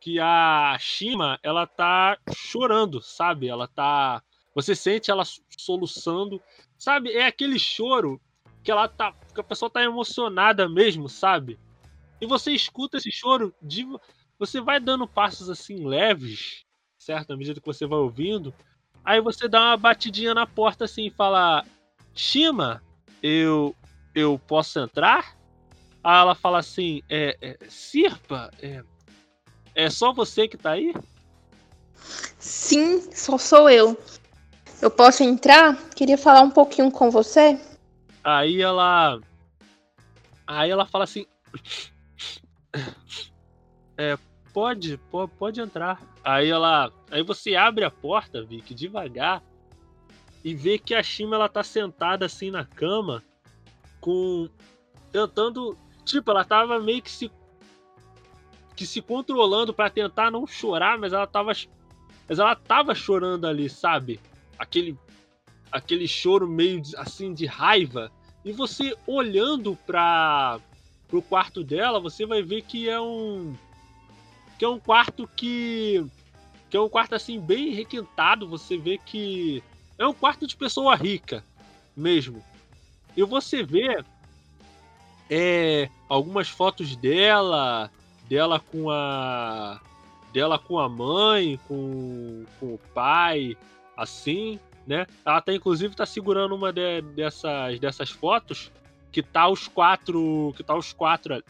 [0.00, 3.48] Que a Shima, ela tá chorando, sabe?
[3.48, 4.22] Ela tá.
[4.54, 5.24] Você sente ela
[5.56, 6.42] soluçando.
[6.84, 7.14] Sabe?
[7.14, 8.20] É aquele choro
[8.62, 9.14] que ela tá.
[9.34, 11.58] Que a pessoa tá emocionada mesmo, sabe?
[12.20, 13.86] E você escuta esse choro de.
[14.38, 16.66] Você vai dando passos assim leves,
[16.98, 17.32] certo?
[17.32, 18.52] À medida que você vai ouvindo.
[19.02, 21.64] Aí você dá uma batidinha na porta assim e fala:
[22.14, 22.82] Shima,
[23.22, 23.74] eu
[24.14, 25.34] eu posso entrar?
[26.02, 28.84] Aí ela fala assim: é, é, Sirpa, é,
[29.74, 30.92] é só você que tá aí?
[32.38, 33.96] Sim, só sou eu.
[34.84, 35.74] Eu posso entrar?
[35.96, 37.58] Queria falar um pouquinho com você.
[38.22, 39.18] Aí ela.
[40.46, 41.24] Aí ela fala assim.
[43.96, 44.18] É,
[44.52, 45.00] pode,
[45.38, 46.02] pode, entrar.
[46.22, 46.92] Aí ela.
[47.10, 49.42] Aí você abre a porta, Vic, devagar.
[50.44, 53.24] E vê que a Shima ela tá sentada assim na cama.
[54.02, 54.50] Com.
[55.10, 55.78] Tentando.
[56.04, 57.32] Tipo, ela tava meio que se.
[58.76, 61.52] Que se controlando pra tentar não chorar, mas ela tava.
[62.28, 64.20] Mas ela tava chorando ali, sabe?
[64.64, 64.98] Aquele.
[65.70, 68.10] Aquele choro meio assim de raiva.
[68.44, 70.60] E você olhando para
[71.08, 73.54] pro quarto dela, você vai ver que é um
[74.58, 76.04] que é um quarto que
[76.70, 79.62] que é um quarto assim bem requintado, você vê que
[79.98, 81.44] é um quarto de pessoa rica
[81.96, 82.42] mesmo.
[83.16, 84.02] E você vê
[85.30, 87.90] é, algumas fotos dela,
[88.28, 89.80] dela com a
[90.32, 93.56] dela com a mãe, com, com o pai,
[93.96, 95.06] assim, né?
[95.24, 98.70] Ela tá inclusive tá segurando uma de- dessas dessas fotos
[99.10, 101.44] que tá os quatro, que tá os quatro ali,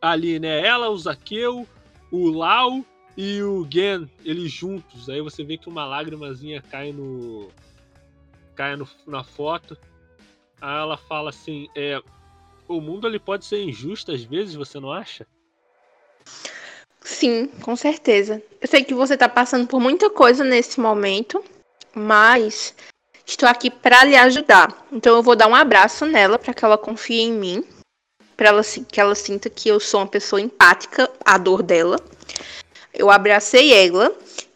[0.00, 0.66] ali, né?
[0.66, 1.66] Ela, o Zaqueu,
[2.10, 2.84] o Lau
[3.16, 5.08] e o Gen, eles juntos.
[5.08, 7.48] Aí você vê que uma lágrimazinha cai no
[8.54, 9.76] cai no, na foto.
[10.60, 12.00] Aí ela fala assim, é,
[12.66, 15.26] o mundo ele pode ser injusto às vezes, você não acha?
[17.04, 18.42] Sim, com certeza.
[18.58, 21.44] Eu sei que você tá passando por muita coisa nesse momento,
[21.94, 22.74] mas
[23.26, 24.86] estou aqui para lhe ajudar.
[24.90, 27.62] Então eu vou dar um abraço nela para que ela confie em mim,
[28.34, 32.00] para ela que ela sinta que eu sou uma pessoa empática à dor dela.
[32.92, 34.10] Eu abracei ela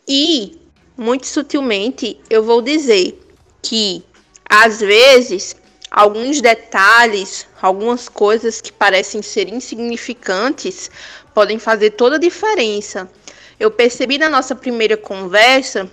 [0.09, 0.59] e
[0.97, 3.21] muito sutilmente eu vou dizer
[3.61, 4.03] que
[4.49, 5.55] às vezes
[5.91, 10.91] alguns detalhes, algumas coisas que parecem ser insignificantes
[11.34, 13.11] podem fazer toda a diferença.
[13.59, 15.91] Eu percebi na nossa primeira conversa,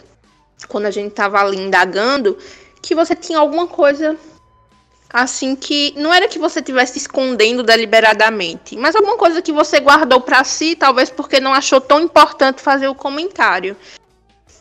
[0.67, 2.37] quando a gente estava ali indagando,
[2.81, 4.17] que você tinha alguma coisa
[5.17, 10.19] Assim que não era que você estivesse escondendo deliberadamente, mas alguma coisa que você guardou
[10.19, 13.77] para si, talvez porque não achou tão importante fazer o comentário.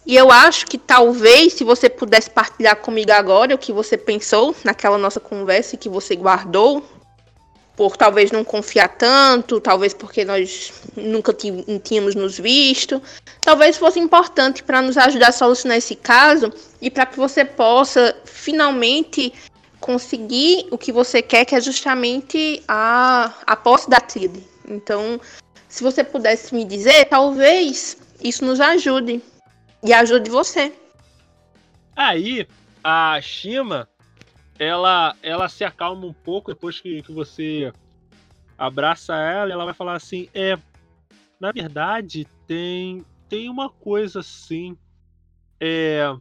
[0.07, 4.55] E eu acho que talvez se você pudesse partilhar comigo agora o que você pensou
[4.63, 6.85] naquela nossa conversa e que você guardou,
[7.75, 11.35] por talvez não confiar tanto, talvez porque nós nunca
[11.83, 13.03] tínhamos nos visto,
[13.41, 18.15] talvez fosse importante para nos ajudar a solucionar esse caso e para que você possa
[18.25, 19.33] finalmente
[19.81, 24.41] conseguir o que você quer, que é justamente a, a posse da trilha.
[24.69, 25.21] Então,
[25.69, 29.21] se você pudesse me dizer, talvez isso nos ajude
[29.85, 30.73] e ajude você.
[31.95, 32.49] Aí,
[32.83, 33.89] a Shima
[34.59, 37.73] ela, ela se acalma um pouco depois que, que você
[38.57, 40.59] abraça ela, ela vai falar assim: é,
[41.39, 44.77] na verdade, tem, tem uma coisa assim.
[45.61, 46.15] É,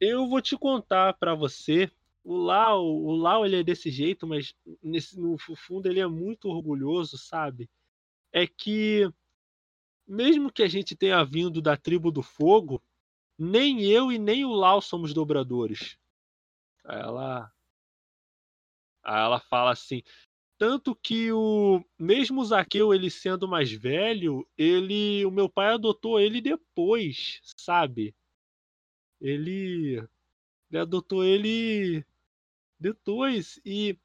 [0.00, 1.90] eu vou te contar para você.
[2.24, 6.48] O Lau, o Lau ele é desse jeito, mas nesse, no fundo ele é muito
[6.48, 7.68] orgulhoso, sabe?
[8.32, 9.10] É que
[10.12, 12.82] mesmo que a gente tenha vindo da tribo do fogo,
[13.38, 15.96] nem eu e nem o Lau somos dobradores.
[16.84, 17.50] Aí ela,
[19.02, 20.02] aí ela fala assim,
[20.58, 26.20] tanto que o mesmo o Zaqueu ele sendo mais velho, ele, o meu pai adotou
[26.20, 28.14] ele depois, sabe?
[29.18, 29.96] Ele,
[30.70, 32.04] ele adotou ele
[32.78, 33.96] depois e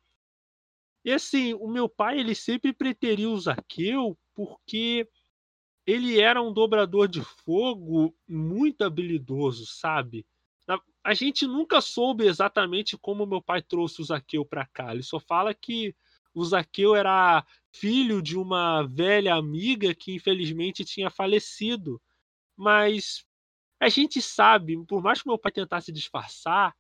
[1.04, 5.08] e assim, o meu pai ele sempre preteriu o Zaqueu porque
[5.88, 10.28] ele era um dobrador de fogo muito habilidoso, sabe?
[11.02, 14.94] A gente nunca soube exatamente como meu pai trouxe o Zaqueu para cá.
[14.94, 15.96] Ele só fala que
[16.34, 22.02] o Zaqueu era filho de uma velha amiga que infelizmente tinha falecido.
[22.58, 23.26] Mas
[23.80, 26.76] a gente sabe, por mais que meu pai tentasse disfarçar,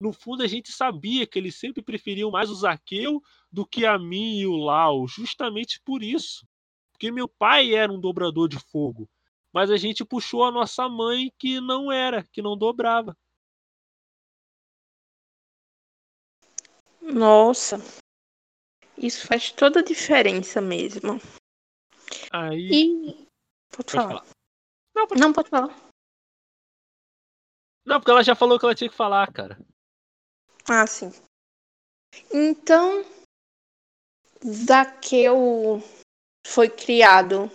[0.00, 3.98] no fundo a gente sabia que eles sempre preferiam mais o Zaqueu do que a
[3.98, 6.46] mim e o Lau, justamente por isso.
[7.02, 9.10] Porque meu pai era um dobrador de fogo,
[9.52, 13.18] mas a gente puxou a nossa mãe que não era, que não dobrava.
[17.00, 17.78] Nossa,
[18.96, 21.20] isso faz toda a diferença mesmo.
[22.30, 22.70] Aí.
[22.70, 23.26] E.
[23.68, 24.08] Pode, Pode falar.
[24.08, 24.26] falar.
[24.94, 25.20] Não, pode...
[25.20, 25.76] Não, pode falar.
[27.84, 29.58] Não, porque ela já falou que ela tinha que falar, cara.
[30.70, 31.10] Ah, sim.
[32.32, 33.04] Então,
[34.46, 35.82] Zaqueu
[36.52, 37.50] foi criado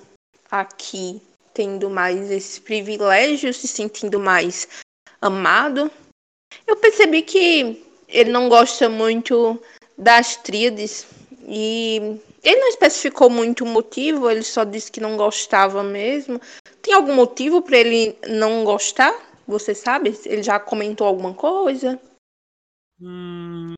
[0.49, 1.21] aqui,
[1.53, 4.67] tendo mais esses privilégios, se sentindo mais
[5.21, 5.91] amado.
[6.65, 9.61] Eu percebi que ele não gosta muito
[9.95, 11.05] das tríades
[11.47, 16.41] e ele não especificou muito o motivo, ele só disse que não gostava mesmo.
[16.81, 19.13] Tem algum motivo para ele não gostar?
[19.47, 20.17] Você sabe?
[20.25, 22.01] Ele já comentou alguma coisa?
[22.99, 23.75] Hum...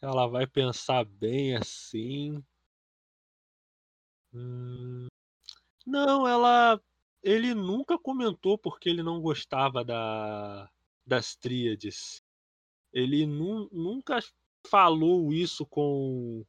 [0.00, 2.42] Ela vai pensar bem assim.
[4.32, 5.06] Hum...
[5.86, 6.80] Não, ela.
[7.22, 10.70] Ele nunca comentou porque ele não gostava da...
[11.06, 12.22] das tríades
[12.92, 14.20] ele nu nunca
[14.66, 16.44] falou isso com,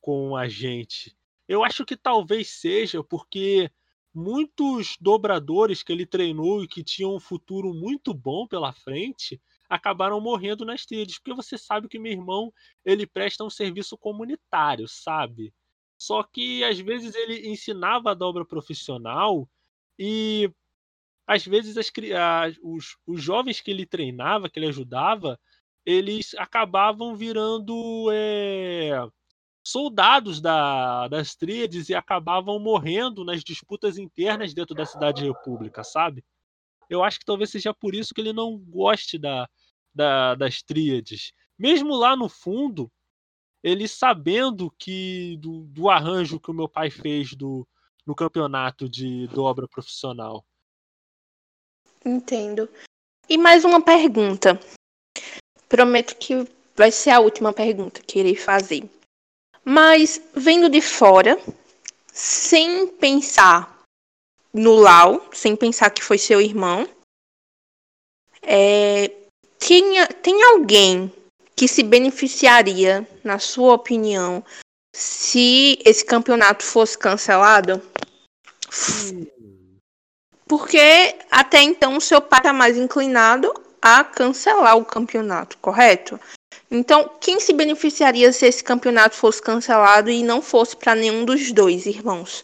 [0.00, 1.16] com a gente.
[1.46, 3.70] Eu acho que talvez seja porque
[4.12, 10.20] muitos dobradores que ele treinou e que tinham um futuro muito bom pela frente acabaram
[10.20, 12.52] morrendo nas trilhas, porque você sabe que meu irmão
[12.84, 15.54] ele presta um serviço comunitário, sabe?
[16.00, 19.46] Só que às vezes ele ensinava a dobra profissional
[19.98, 20.50] e
[21.26, 25.38] às vezes as, as, os, os jovens que ele treinava, que ele ajudava,
[25.84, 28.92] eles acabavam virando é,
[29.62, 36.24] soldados da, das tríades e acabavam morrendo nas disputas internas dentro da cidade república, sabe?
[36.88, 39.46] Eu acho que talvez seja por isso que ele não goste da,
[39.94, 41.32] da, das tríades.
[41.58, 42.90] Mesmo lá no fundo,
[43.62, 47.66] ele sabendo que do, do arranjo que o meu pai fez do,
[48.06, 50.44] no campeonato de dobra profissional.
[52.04, 52.68] Entendo.
[53.28, 54.58] E mais uma pergunta.
[55.68, 58.88] Prometo que vai ser a última pergunta que irei fazer.
[59.62, 61.38] Mas, vendo de fora,
[62.12, 63.84] sem pensar
[64.52, 66.88] no Lau, sem pensar que foi seu irmão,
[68.42, 69.08] é,
[69.58, 71.12] tinha, tem alguém
[71.60, 74.42] que se beneficiaria, na sua opinião,
[74.96, 77.82] se esse campeonato fosse cancelado?
[80.48, 83.52] Porque até então o seu pai está mais inclinado
[83.82, 86.18] a cancelar o campeonato, correto?
[86.70, 91.52] Então, quem se beneficiaria se esse campeonato fosse cancelado e não fosse para nenhum dos
[91.52, 92.42] dois irmãos?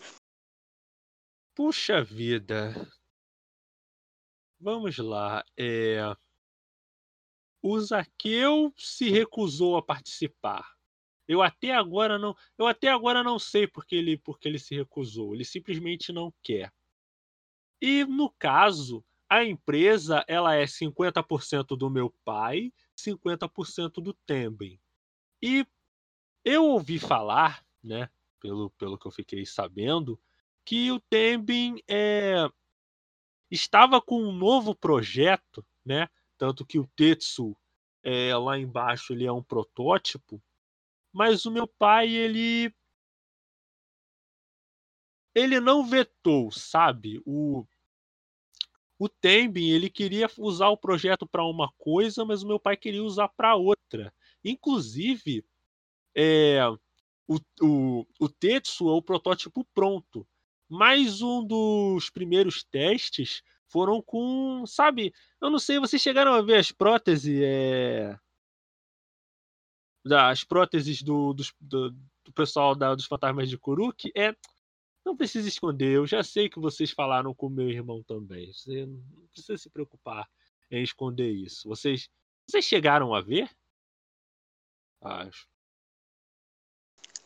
[1.54, 2.86] Puxa vida.
[4.60, 5.42] Vamos lá.
[5.56, 6.14] É...
[7.62, 10.76] o Zaqueu se recusou a participar.
[11.28, 15.34] Eu até agora não, eu até agora não sei porque ele, porque ele se recusou.
[15.34, 16.72] Ele simplesmente não quer.
[17.80, 24.80] E no caso, a empresa ela é 50% do meu pai, 50% do Temben.
[25.42, 25.66] E
[26.44, 28.09] eu ouvi falar, né,
[28.40, 30.18] pelo, pelo que eu fiquei sabendo,
[30.64, 32.48] que o Temben é,
[33.50, 36.09] estava com um novo projeto, né?
[36.39, 37.57] Tanto que o Tetsu
[38.03, 40.43] é, lá embaixo ele é um protótipo,
[41.12, 42.72] mas o meu pai ele
[45.34, 47.20] ele não vetou, sabe?
[47.26, 47.66] O
[48.99, 53.05] o Tembin, ele queria usar o projeto para uma coisa, mas o meu pai queria
[53.05, 54.12] usar para outra.
[54.43, 55.45] Inclusive,
[56.14, 56.61] é,
[57.28, 60.26] o, o, o Tetsu é o protótipo pronto.
[60.68, 65.12] Mais um dos primeiros testes foram com, sabe?
[65.40, 68.18] Eu não sei, vocês chegaram a ver as próteses, é...
[70.10, 74.10] as próteses do, do, do, pessoal da, dos fantasmas de Kuruk?
[74.16, 74.34] É,
[75.04, 78.52] não precisa esconder, eu já sei que vocês falaram com meu irmão também.
[78.52, 80.28] Você não precisa se preocupar
[80.70, 81.68] em esconder isso.
[81.68, 82.08] Vocês,
[82.48, 83.48] vocês chegaram a ver?
[85.00, 85.46] Acho.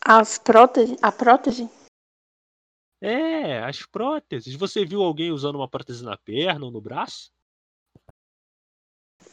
[0.02, 1.68] As próteses, a prótese?
[3.00, 4.54] É, as próteses.
[4.54, 7.32] Você viu alguém usando uma prótese na perna ou no braço?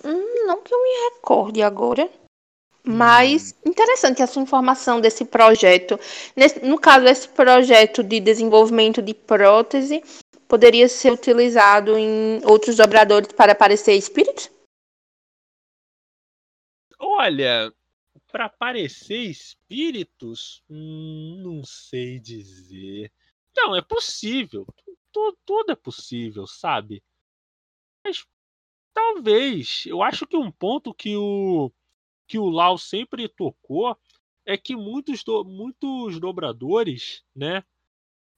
[0.03, 2.09] Hum, não que eu me recorde agora.
[2.83, 3.71] Mas hum.
[3.71, 5.99] interessante essa informação desse projeto.
[6.35, 10.01] Nesse, no caso, esse projeto de desenvolvimento de prótese
[10.47, 14.49] poderia ser utilizado em outros dobradores para aparecer espíritos?
[16.97, 17.73] Olha,
[18.31, 23.11] para aparecer espíritos, hum, não sei dizer.
[23.57, 24.67] Não, é possível.
[25.11, 27.03] Tudo, tudo é possível, sabe?
[28.05, 28.23] Mas
[28.93, 29.85] talvez.
[29.87, 31.71] Eu acho que um ponto que o
[32.27, 33.97] que o Lau sempre tocou
[34.45, 37.63] é que muitos, do, muitos dobradores, né?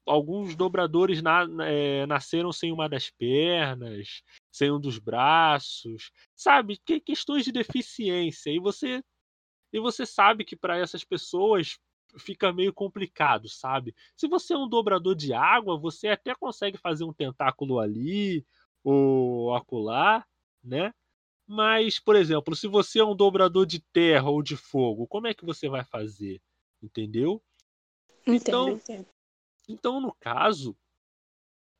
[0.05, 6.80] Alguns dobradores na, é, nasceram sem uma das pernas, sem um dos braços, sabe?
[6.86, 8.51] Que, questões de deficiência.
[8.51, 9.03] E você,
[9.74, 11.80] e você sabe que para essas pessoas
[12.18, 13.95] fica meio complicado, sabe?
[14.16, 18.45] Se você é um dobrador de água, você até consegue fazer um tentáculo ali
[18.84, 20.26] ou acolá,
[20.64, 20.93] né?
[21.45, 25.34] Mas, por exemplo, se você é um dobrador de terra ou de fogo, como é
[25.34, 26.41] que você vai fazer?
[26.82, 27.41] Entendeu?
[28.22, 29.07] Entendo, então, entendo.
[29.68, 30.78] então no caso,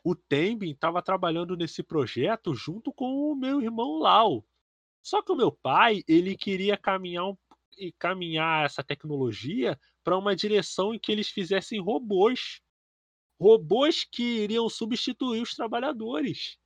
[0.04, 4.44] o Tembin estava trabalhando nesse projeto junto com o meu irmão Lau.
[5.02, 7.38] Só que o meu pai, ele queria caminhar um,
[7.98, 9.80] caminhar essa tecnologia
[10.10, 12.62] para uma direção em que eles fizessem robôs.
[13.40, 16.58] Robôs que iriam substituir os trabalhadores.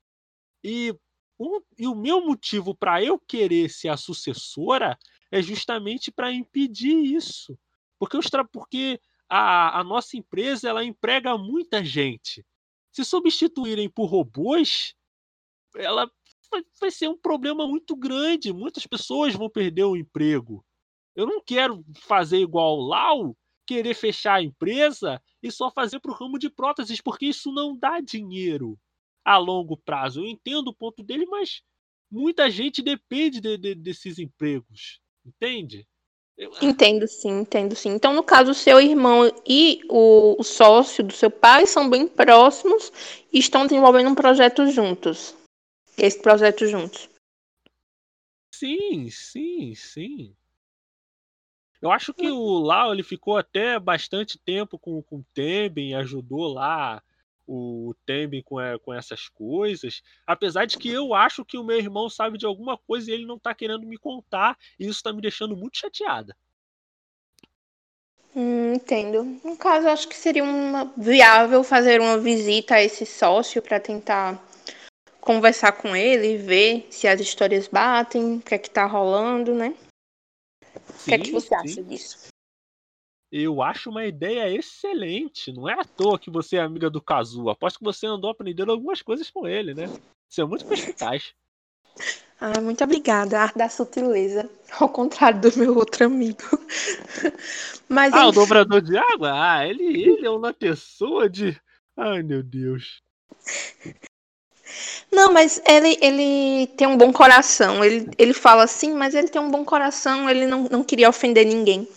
[0.63, 0.95] E
[1.37, 4.97] um, e o meu motivo para eu querer ser a sucessora
[5.29, 7.59] é justamente para impedir isso.
[7.99, 12.45] Porque, os porque a, a nossa empresa ela emprega muita gente.
[12.93, 14.95] Se substituírem por robôs,
[15.75, 16.09] ela
[16.49, 18.53] vai, vai ser um problema muito grande.
[18.53, 20.65] Muitas pessoas vão perder o emprego.
[21.15, 26.11] Eu não quero fazer igual o Lau, querer fechar a empresa e só fazer para
[26.11, 28.77] o ramo de próteses, porque isso não dá dinheiro
[29.23, 30.21] a longo prazo.
[30.21, 31.61] Eu entendo o ponto dele, mas
[32.11, 35.87] muita gente depende de, de, desses empregos, entende?
[36.37, 36.51] Eu...
[36.61, 37.89] Entendo sim, entendo sim.
[37.89, 42.07] Então, no caso, o seu irmão e o, o sócio do seu pai são bem
[42.07, 42.91] próximos
[43.31, 45.35] e estão desenvolvendo um projeto juntos.
[45.95, 47.07] Esse projeto juntos.
[48.53, 50.35] Sim, sim, sim.
[51.83, 56.47] Eu acho que o Lau ele ficou até bastante tempo com, com o Temben, ajudou
[56.47, 57.03] lá
[57.45, 60.01] o Temben com, é, com essas coisas.
[60.25, 63.25] Apesar de que eu acho que o meu irmão sabe de alguma coisa e ele
[63.25, 66.33] não tá querendo me contar, e isso tá me deixando muito chateada.
[68.33, 69.41] Hum, entendo.
[69.43, 74.41] No caso, acho que seria uma, viável fazer uma visita a esse sócio para tentar
[75.19, 79.75] conversar com ele, ver se as histórias batem, o que é que tá rolando, né?
[81.03, 81.55] O que é que você sim.
[81.55, 82.27] acha disso?
[83.31, 85.51] Eu acho uma ideia excelente.
[85.51, 87.49] Não é à toa que você é amiga do Kazu.
[87.49, 89.87] Aposto que você andou aprendendo algumas coisas com ele, né?
[90.29, 91.33] Você é muito perspicaz.
[92.39, 93.39] Ah, muito obrigada.
[93.39, 94.49] Arte da sutileza.
[94.79, 96.43] Ao contrário do meu outro amigo.
[97.89, 98.27] Mas, ah, enfim...
[98.27, 99.31] o dobrador de água?
[99.33, 101.59] Ah, ele, ele é uma pessoa de.
[101.97, 103.01] Ai, meu Deus.
[105.23, 107.81] Não, mas ele, ele tem um bom coração.
[107.81, 110.29] Ele, ele fala assim, mas ele tem um bom coração.
[110.29, 111.87] Ele não, não queria ofender ninguém.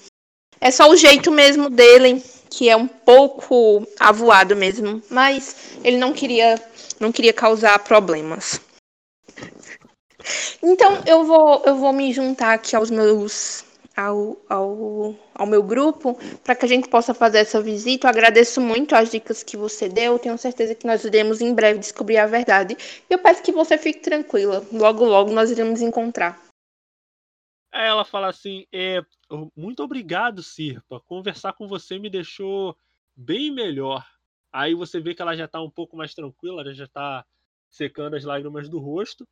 [0.60, 5.02] É só o jeito mesmo dele, que é um pouco avoado mesmo.
[5.10, 6.54] Mas ele não queria,
[7.00, 8.60] não queria causar problemas.
[10.62, 13.64] Então eu vou, eu vou me juntar aqui aos meus
[13.96, 18.06] ao, ao, ao meu grupo para que a gente possa fazer essa visita.
[18.06, 20.18] Eu agradeço muito as dicas que você deu.
[20.18, 22.76] Tenho certeza que nós iremos em breve descobrir a verdade.
[23.08, 24.62] E eu peço que você fique tranquila.
[24.70, 26.44] Logo, logo nós iremos encontrar.
[27.72, 29.02] Aí ela fala assim: é,
[29.56, 31.00] muito obrigado, Sirpa.
[31.00, 32.76] Conversar com você me deixou
[33.14, 34.06] bem melhor.
[34.52, 37.24] Aí você vê que ela já tá um pouco mais tranquila, ela já tá
[37.70, 39.26] secando as lágrimas do rosto.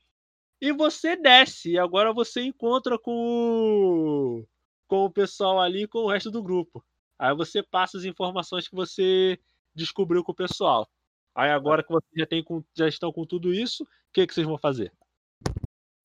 [0.60, 1.72] E você desce.
[1.72, 4.46] E agora você encontra com o,
[4.86, 6.84] com o pessoal ali com o resto do grupo.
[7.18, 9.38] Aí você passa as informações que você
[9.74, 10.88] descobriu com o pessoal.
[11.34, 14.34] Aí agora que vocês já, tem com, já estão com tudo isso, o que, que
[14.34, 14.92] vocês vão fazer?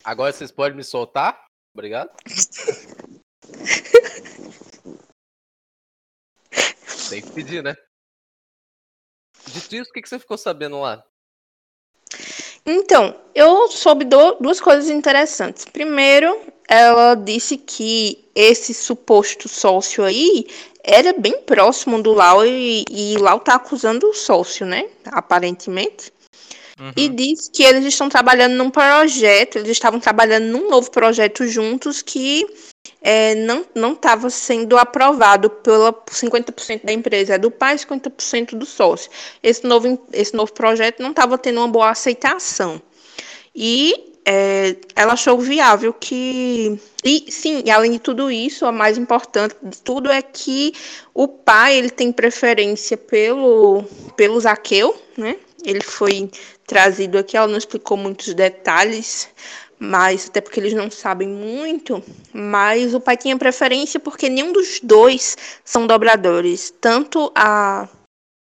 [0.03, 1.39] Agora vocês podem me soltar?
[1.73, 2.09] Obrigado.
[7.09, 7.75] Tem que pedir, né?
[9.47, 11.03] Dito isso, o que, que você ficou sabendo lá?
[12.65, 15.65] Então, eu soube do- duas coisas interessantes.
[15.65, 16.39] Primeiro,
[16.69, 20.45] ela disse que esse suposto sócio aí
[20.83, 24.85] era bem próximo do Lau e, e Lau tá acusando o sócio, né?
[25.05, 26.13] Aparentemente.
[26.79, 26.93] Uhum.
[26.95, 32.01] E diz que eles estão trabalhando num projeto, eles estavam trabalhando num novo projeto juntos
[32.03, 32.45] que
[33.01, 38.55] é, não não estava sendo aprovado pela 50% da empresa, é do pai e 50%
[38.55, 39.09] do sócio.
[39.41, 42.81] Esse novo, esse novo projeto não estava tendo uma boa aceitação.
[43.53, 46.79] E é, ela achou viável que.
[47.03, 50.71] E sim, e além de tudo isso, a mais importante de tudo é que
[51.15, 53.83] o pai ele tem preferência pelo,
[54.15, 55.35] pelo Zaqueu, né?
[55.65, 56.29] Ele foi
[56.67, 59.29] trazido aqui, ela não explicou muitos detalhes,
[59.79, 64.79] mas até porque eles não sabem muito, mas o pai tinha preferência porque nenhum dos
[64.83, 67.89] dois são dobradores, tanto a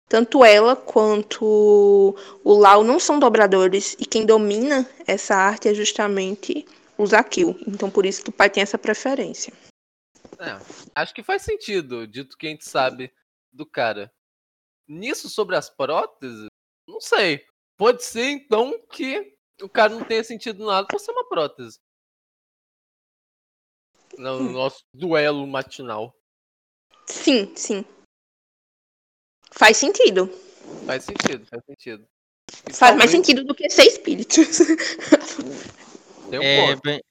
[0.08, 6.64] tanto ela quanto o Lau não são dobradores e quem domina essa arte é justamente
[6.96, 7.58] o Zaqueu.
[7.66, 9.52] Então por isso que o pai tem essa preferência.
[10.38, 10.58] É,
[10.94, 13.12] acho que faz sentido, dito que a gente sabe
[13.52, 14.12] do cara.
[14.86, 16.46] Nisso sobre as próteses,
[16.86, 17.44] não sei.
[17.76, 21.78] Pode ser então que o cara não tenha sentido nada por ser uma prótese.
[24.16, 26.16] No nosso duelo matinal.
[27.06, 27.84] Sim, sim.
[29.56, 30.28] Faz sentido.
[30.86, 32.06] Faz sentido, faz sentido.
[32.68, 34.60] E Faz mais sentido do que ser espíritos.
[36.30, 36.82] um É ponto.
[36.82, 37.02] bem,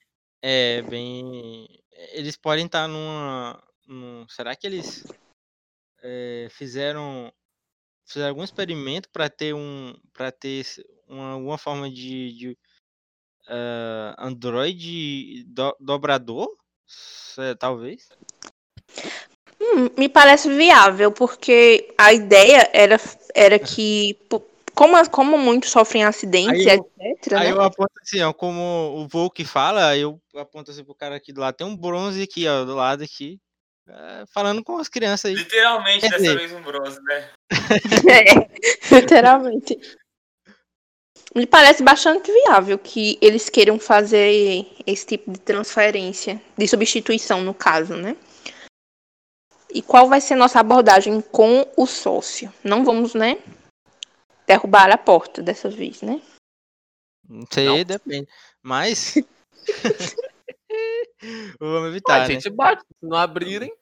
[0.42, 1.66] é bem.
[2.12, 3.60] Eles podem estar numa.
[3.86, 5.04] num- será que eles
[6.02, 7.32] é, fizeram
[8.06, 10.64] fizeram algum experimento para ter um para ter
[11.08, 12.58] uma, alguma forma de, de
[13.48, 16.56] ah, Android do- dobrador?
[17.38, 18.08] É, talvez.
[19.60, 23.00] Hum, me parece viável, porque a ideia era,
[23.34, 24.16] era que,
[24.74, 27.52] como, como muitos sofrem acidentes, Aí eu- etc., Aí né?
[27.52, 28.60] eu aponto assim, ó, como
[28.96, 31.54] o Volk fala, aí eu aponto assim pro cara aqui do lado.
[31.56, 33.38] Tem um bronze aqui, ó, do lado aqui.
[33.88, 35.36] é, falando com as crianças aí.
[35.36, 37.28] Literalmente, Quer dessa dizer- vez um bronze, né?
[38.90, 39.78] É, literalmente.
[41.34, 47.52] Me parece bastante viável que eles queiram fazer esse tipo de transferência, de substituição, no
[47.54, 48.16] caso, né?
[49.70, 52.52] E qual vai ser nossa abordagem com o sócio?
[52.64, 53.42] Não vamos, né?
[54.46, 56.22] Derrubar a porta dessa vez, né?
[57.28, 57.84] Não sei, Não.
[57.84, 58.28] depende.
[58.62, 59.14] Mas.
[61.58, 62.34] Vamos Ah, evitar, a né?
[62.34, 63.74] gente bate, se não abrirem.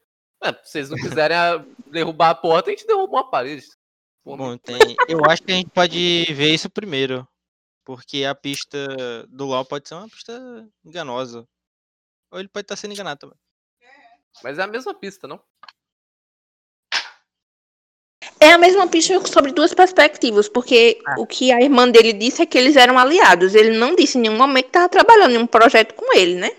[0.43, 1.37] É, se vocês não quiserem
[1.87, 3.67] derrubar a porta, a gente derruba uma parede.
[4.23, 4.97] Pô, Bom, tem...
[5.09, 7.27] eu acho que a gente pode ver isso primeiro.
[7.85, 8.79] Porque a pista
[9.29, 11.47] do LoL pode ser uma pista enganosa.
[12.31, 13.39] Ou ele pode estar sendo enganado também.
[14.43, 15.43] Mas é a mesma pista, não?
[18.45, 21.15] É a mesma pista sobre duas perspectivas, porque Ah.
[21.19, 23.55] o que a irmã dele disse é que eles eram aliados.
[23.55, 26.51] Ele não disse em nenhum momento que estava trabalhando em um projeto com ele, né?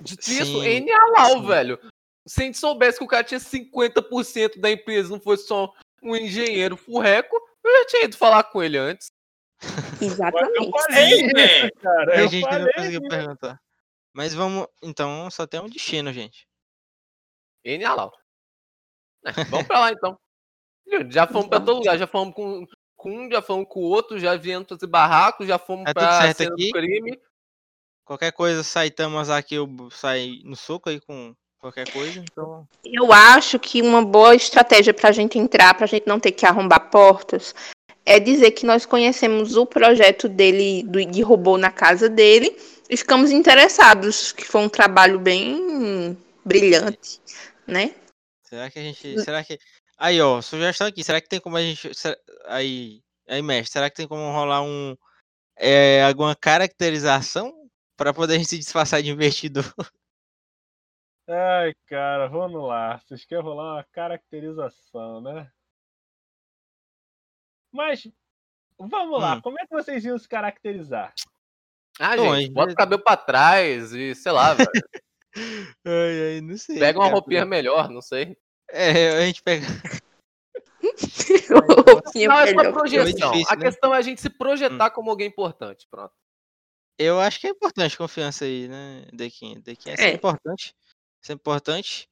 [0.00, 1.78] Dito isso, Sim, N Alau, velho.
[2.26, 5.70] Se a gente soubesse que o cara tinha 50% da empresa, não fosse só
[6.02, 9.10] um engenheiro furreco, eu já tinha ido falar com ele antes.
[10.00, 10.70] Exatamente.
[10.82, 11.70] falei, né?
[11.82, 12.14] cara.
[12.14, 13.60] a Eu gente não falei, conseguiu perguntar.
[14.14, 14.66] Mas vamos.
[14.82, 16.46] Então, só tem um destino, gente.
[17.64, 18.12] N Alau.
[19.26, 20.18] É, vamos pra lá então.
[21.10, 22.66] Já fomos pra todo lugar, já fomos com,
[22.96, 26.02] com um, já fomos com o outro, já viemos fazer barraco, já fomos Tá tudo
[26.02, 26.66] pra certo cena aqui?
[26.66, 27.20] do crime.
[28.04, 32.18] Qualquer coisa, Saitama aqui, eu saio no soco aí com qualquer coisa.
[32.20, 32.66] Então.
[32.84, 36.32] Eu acho que uma boa estratégia para a gente entrar, para a gente não ter
[36.32, 37.54] que arrombar portas,
[38.06, 42.56] é dizer que nós conhecemos o projeto dele do, de robô na casa dele
[42.88, 47.20] e ficamos interessados, que foi um trabalho bem brilhante,
[47.66, 47.94] né?
[48.42, 49.20] Será que a gente.
[49.20, 49.58] Será que.
[49.98, 51.02] Aí, ó, sugestão aqui.
[51.02, 51.90] Será que tem como a gente.
[52.46, 53.02] Aí.
[53.28, 54.96] Aí, mestre, será que tem como rolar um.
[55.56, 57.58] É, alguma caracterização
[57.98, 59.64] Pra poder a gente se disfarçar de investidor.
[61.28, 62.96] Ai, cara, vamos lá.
[62.98, 65.50] Vocês querem rolar uma caracterização, né?
[67.72, 68.08] Mas,
[68.78, 69.34] vamos lá.
[69.34, 69.40] Hum.
[69.40, 71.12] Como é que vocês iam se caracterizar?
[71.98, 74.70] Ah, Bom, gente, bota o cabelo pra trás e, sei lá, velho.
[75.84, 76.78] Ai, ai, não sei.
[76.78, 77.14] Pega uma cara.
[77.14, 78.36] roupinha melhor, não sei.
[78.70, 79.66] É, a gente pega.
[82.14, 83.32] Não, é só projeção.
[83.32, 83.62] difícil, a né?
[83.64, 85.86] questão é a gente se projetar como alguém importante.
[85.90, 86.12] Pronto.
[86.98, 89.60] Eu acho que é importante confiança aí, né, Dequinha?
[89.60, 89.96] Dequinha é, É.
[89.98, 90.74] sempre importante.
[91.22, 92.08] Isso é importante.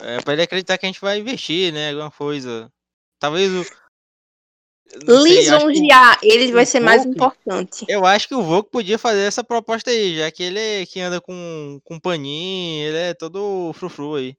[0.00, 1.90] É, pra ele acreditar que a gente vai investir, né?
[1.90, 2.70] Alguma coisa.
[3.18, 3.64] Talvez o.
[3.64, 7.16] que Lisonjear, ele vai ser mais pouco.
[7.16, 7.84] importante.
[7.88, 11.00] Eu acho que o Vogue podia fazer essa proposta aí, já que ele é que
[11.00, 14.36] anda com, com paninho, ele é todo frufru aí.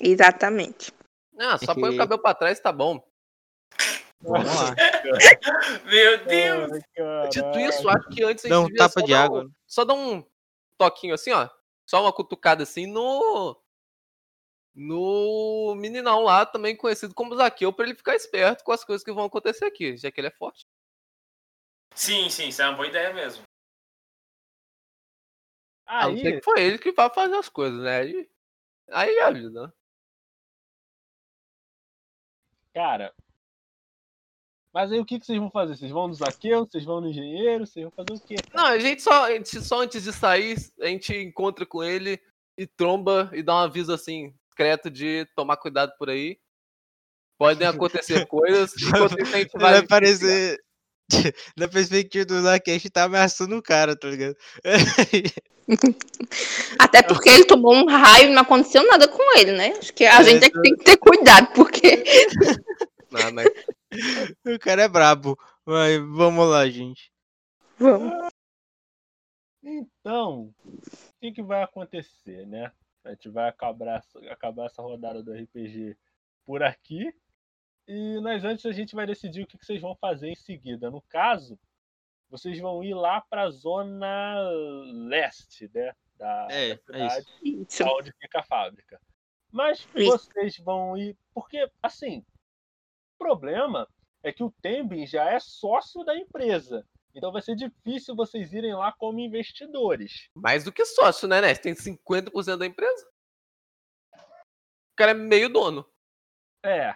[0.00, 0.92] Exatamente.
[1.38, 3.02] Ah, só põe o cabelo pra trás tá bom.
[4.20, 4.74] Vamos lá.
[5.84, 6.72] Meu Deus!
[6.72, 9.24] Ai, Dito isso, acho que antes a gente Dá um devia tapa só de dar
[9.24, 9.44] água.
[9.44, 10.24] Um, só dar um
[10.76, 11.48] toquinho assim, ó.
[11.86, 13.58] Só uma cutucada assim no.
[14.74, 19.12] No meninão lá, também conhecido como Zaqueu, pra ele ficar esperto com as coisas que
[19.12, 20.64] vão acontecer aqui, já que ele é forte.
[21.94, 23.42] Sim, sim, isso é uma boa ideia mesmo.
[25.86, 27.98] A não ser Aí, que foi ele que vai fazer as coisas, né?
[27.98, 28.30] Aí,
[28.92, 29.72] aí é a vida, né?
[32.74, 33.12] Cara.
[34.72, 35.76] Mas aí o que, que vocês vão fazer?
[35.76, 36.64] Vocês vão no Zaqueu?
[36.64, 37.66] Vocês vão no engenheiro?
[37.66, 38.36] Vocês vão fazer o quê?
[38.54, 42.20] Não, a gente só, a gente só antes de sair, a gente encontra com ele
[42.56, 46.38] e tromba e dá um aviso assim, discreto de tomar cuidado por aí.
[47.36, 49.72] Podem acontecer coisas, enquanto isso a gente vai.
[49.72, 50.62] Vai parecer.
[51.56, 54.36] Na perspectiva do Zaquete tá ameaçando o cara, tá ligado?
[56.78, 59.68] Até porque ele tomou um raio e não aconteceu nada com ele, né?
[59.78, 62.02] Acho que a É, gente é que tem que ter cuidado, porque.
[63.10, 63.48] Não, mas
[64.46, 65.36] o cara é brabo.
[65.66, 67.10] Mas vamos lá, gente.
[67.78, 68.30] Vamos.
[69.62, 70.72] Então, o
[71.20, 72.72] que, que vai acontecer, né?
[73.04, 75.96] A gente vai acabar, acabar essa rodada do RPG
[76.44, 77.12] por aqui.
[77.92, 80.88] E nós antes a gente vai decidir o que, que vocês vão fazer em seguida.
[80.92, 81.58] No caso,
[82.28, 84.38] vocês vão ir lá para a zona
[85.08, 85.92] leste, né?
[86.14, 87.16] Da, É, da é isso.
[87.16, 87.84] cidade, Isso.
[87.84, 89.00] onde fica a fábrica.
[89.50, 91.16] Mas vocês vão ir.
[91.34, 93.88] Porque, assim, o problema
[94.22, 96.86] é que o Tembin já é sócio da empresa.
[97.12, 100.30] Então vai ser difícil vocês irem lá como investidores.
[100.32, 101.52] mais do que sócio, né, né?
[101.52, 103.10] Você tem 50% da empresa.
[104.14, 105.84] O cara é meio dono.
[106.64, 106.94] É.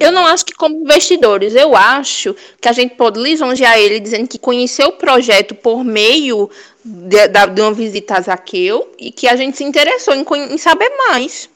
[0.00, 4.26] Eu não acho que como investidores, eu acho que a gente pode lisonjear ele dizendo
[4.28, 6.50] que conheceu o projeto por meio
[6.84, 10.88] de, de uma visita a Zaqueu e que a gente se interessou em, em saber
[11.08, 11.48] mais.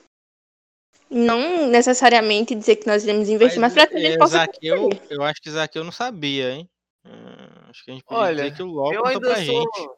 [1.09, 4.83] Não necessariamente dizer que nós iremos investir, mas, para que a gente é, possa Zaqueu,
[4.91, 5.03] construir.
[5.11, 6.68] eu acho que Zaqueu não sabia, hein?
[7.05, 7.37] Hum,
[7.68, 9.45] acho que a gente podia Olha, dizer que o LOL eu ainda sou.
[9.45, 9.91] gente.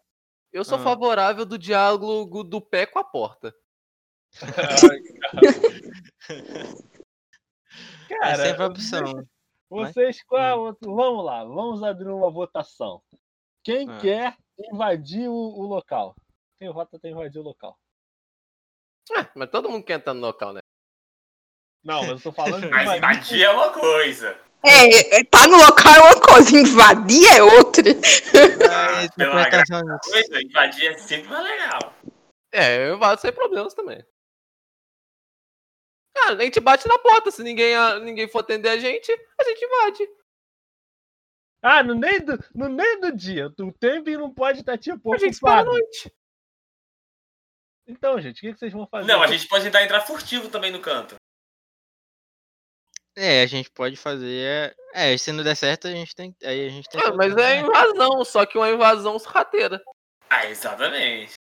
[0.52, 0.82] Eu sou Ah.
[0.82, 3.52] favorável do diálogo do pé com a porta.
[6.30, 6.91] É
[8.20, 9.26] Cara, sempre a opção.
[9.70, 13.02] vocês, qual, vamos lá, vamos abrir uma votação.
[13.64, 13.98] Quem Ah.
[13.98, 16.14] quer invadir o, o local?
[16.58, 17.76] Quem vota tem invadir o local?
[19.16, 20.60] É, mas todo mundo quer entrar no local, né?
[21.84, 23.42] Não, mas eu tô falando Mas invadir.
[23.42, 24.38] é uma coisa.
[24.64, 27.82] É, é, tá no local é uma coisa, invadir é outra.
[28.70, 29.98] Ah, pela.
[29.98, 31.94] Coisa, invadir é sempre mais legal.
[32.52, 34.04] É, eu vou sem problemas também.
[36.16, 37.30] Ah, a gente bate na porta.
[37.30, 40.08] Se ninguém, a- ninguém for atender a gente, a gente invade.
[41.62, 43.46] Ah, no meio do, no meio do dia.
[43.60, 45.78] O Tembin não pode estar tipo A gente espera a ocupado.
[45.78, 46.12] noite.
[47.86, 49.06] Então, gente, o que, que vocês vão fazer?
[49.06, 51.16] Não, a gente pode tentar entrar furtivo também no canto.
[53.16, 54.74] É, a gente pode fazer.
[54.94, 56.34] É, se não der certo, a gente tem.
[56.42, 57.00] Aí a gente tem.
[57.00, 59.82] Ah, mas é invasão, só que uma invasão sorrateira.
[60.30, 61.34] Ah, exatamente.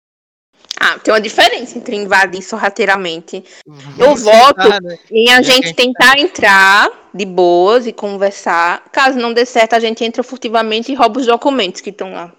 [0.81, 4.63] Ah, tem uma diferença entre invadir sorrateiramente Vamos Eu voto.
[4.63, 4.99] tentar, né?
[5.11, 8.85] e a gente tentar entrar de boas e conversar.
[8.93, 12.33] Caso não dê certo, a gente entra furtivamente e rouba os documentos que estão lá.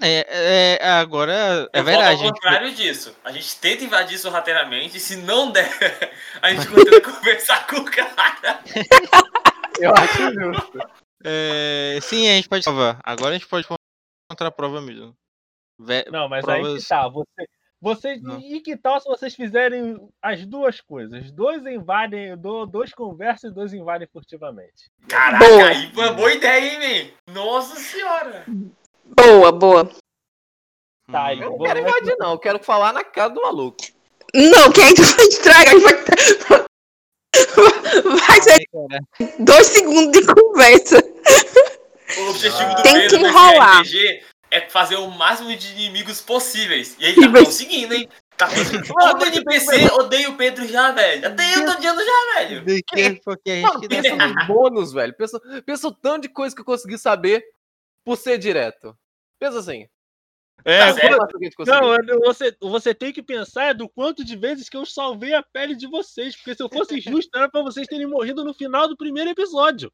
[0.00, 1.68] É, é, agora.
[1.72, 2.10] É Eu verdade.
[2.10, 2.32] ao gente.
[2.34, 3.14] contrário disso.
[3.24, 5.70] A gente tenta invadir sorrateiramente, e se não der,
[6.42, 8.60] a gente tenta conversar com o cara.
[9.80, 10.78] Eu acho justo.
[11.24, 12.98] É, sim, a gente pode provar.
[13.02, 15.14] Agora a gente pode contra a prova mesmo.
[15.78, 17.08] Vé- Não, mas aí que provas- tá.
[17.08, 17.46] Você,
[17.80, 18.38] vocês, Não.
[18.40, 21.30] e que tal se vocês fizerem as duas coisas?
[21.32, 24.90] Dois invadem, do- dois conversam e dois invadem furtivamente.
[25.08, 25.68] Caraca, Boa.
[25.68, 27.32] aí boa ideia, hein, man?
[27.34, 28.44] Nossa senhora.
[29.04, 29.84] Boa, boa.
[31.10, 32.30] Tá, Hum, então Eu não quero invadir, não.
[32.32, 33.76] Eu quero falar na cara do maluco.
[34.34, 35.74] Não, que aí tu vai estragar.
[35.80, 35.94] Vai,
[38.26, 38.64] vai ser
[39.40, 40.96] dois segundos de conversa.
[42.18, 43.80] O objetivo do Tem que nesse enrolar.
[43.82, 46.96] RPG é fazer o máximo de inimigos possíveis.
[47.00, 48.08] E aí tá conseguindo, hein?
[48.36, 48.86] Tá conseguindo.
[48.86, 51.26] Todo NPC odeia o Pedro já, velho.
[51.26, 52.64] Até eu tô odiando já, velho.
[52.64, 55.14] Do que porque a Mano, gente pensa nos bônus, velho.
[55.14, 57.44] Pensa, pensa o tanto de coisa que eu consegui saber
[58.04, 58.96] por ser direto.
[59.40, 59.88] Pensa assim.
[60.64, 61.16] É, Tá certo.
[61.16, 61.80] Quanto que a gente conseguiu?
[61.80, 65.34] Não, é- você, você tem que pensar é do quanto de vezes que eu salvei
[65.34, 66.36] a pele de vocês.
[66.36, 69.92] Porque se eu fosse justo, era pra vocês terem morrido no final do primeiro episódio.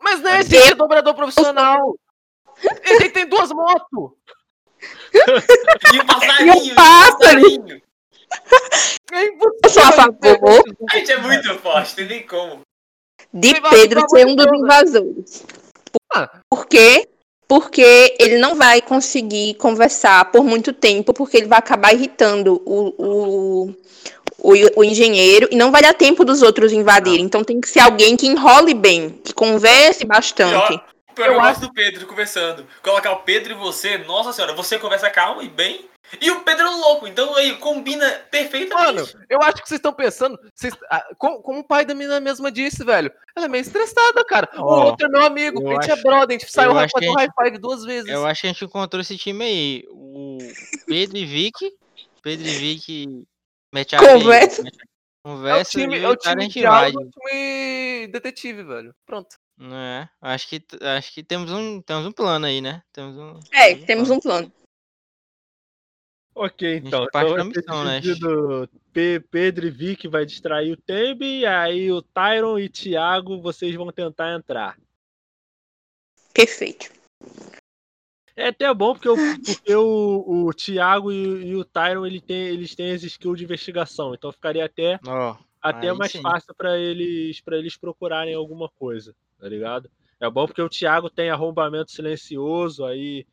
[0.00, 1.96] Mas não é esse é dobrador profissional.
[2.84, 4.12] Ele tem duas motos.
[5.12, 6.64] E o passarinho.
[6.64, 7.82] E o pássaro.
[9.12, 9.26] É
[9.64, 12.60] Eu sou a favor A gente é muito forte, tem nem como.
[13.32, 15.44] de Pedro ser um dos invasores.
[16.14, 16.40] Ah.
[16.48, 17.08] Por quê?
[17.46, 22.94] Porque ele não vai conseguir conversar por muito tempo, porque ele vai acabar irritando o,
[22.96, 23.76] o,
[24.38, 27.24] o, o engenheiro e não vai dar tempo dos outros invadirem.
[27.24, 30.68] Então tem que ser alguém que enrole bem, que converse bastante.
[30.68, 32.66] Pior, pior eu gosto do Pedro conversando.
[32.82, 35.88] Colocar o Pedro e você, nossa senhora, você conversa calmo e bem.
[36.20, 38.94] E o Pedro é louco, então aí combina perfeitamente.
[39.14, 40.38] Mano, eu acho que vocês estão pensando.
[40.54, 43.10] Vocês, ah, como, como o pai da menina mesma disse, velho.
[43.36, 44.48] Ela é meio estressada, cara.
[44.56, 46.72] O Ó, outro é meu amigo, eu a gente acho- é brother, a gente saiu
[46.72, 48.10] eu acho pra um high five duas vezes.
[48.10, 49.84] Eu acho que a gente encontrou esse time aí.
[49.90, 50.38] O
[50.86, 51.70] Pedro e Vicky.
[52.20, 53.24] Pedro e Vicky
[53.72, 54.62] mete a Conversa.
[54.64, 57.00] mete a É o Conversa time, e é o o cara a time gente diálogo,
[57.00, 58.92] é o time detetive, velho.
[59.06, 59.36] Pronto.
[59.60, 62.82] É, acho que, acho que temos, um, temos um plano aí, né?
[62.92, 64.52] Temos um, É, temos um plano.
[66.34, 67.06] Ok, então.
[67.12, 68.00] parte então missão, né?
[69.30, 74.34] Pedro e Vic vai distrair o Tembe, aí o Tyron e Thiago vocês vão tentar
[74.34, 74.78] entrar.
[76.32, 76.90] Perfeito.
[78.34, 82.20] É até bom porque, o, porque o, o Thiago e, o- e o Tyron ele
[82.20, 86.22] tem, eles têm as skills de investigação, então ficaria até, Ó, até mais sim.
[86.22, 89.90] fácil para eles para eles procurarem alguma coisa, tá ligado?
[90.20, 93.26] É bom porque o Thiago tem arrombamento silencioso, aí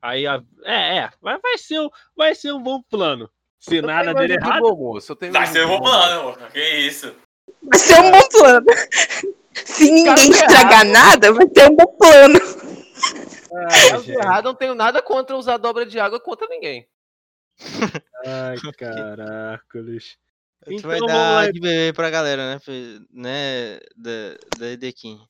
[0.00, 3.30] aí a- é, é, vai, vai ser um, vai ser um bom plano.
[3.58, 6.50] Se Eu nada der errado, bom moço, Vai ser um bom plano, mano.
[6.50, 7.14] Que isso.
[7.62, 8.66] Vai ser um bom plano.
[9.52, 10.86] Se ninguém Caso estragar errado.
[10.88, 12.38] nada, vai ser um bom plano.
[13.52, 14.16] Ai, Caso gente.
[14.18, 16.88] errado, não tenho nada contra usar dobra de água contra ninguém.
[18.24, 20.16] Ai, caracoles.
[20.64, 22.60] tu Então vai dar de beber pra galera, né?
[23.12, 25.20] Né da, da Edequim.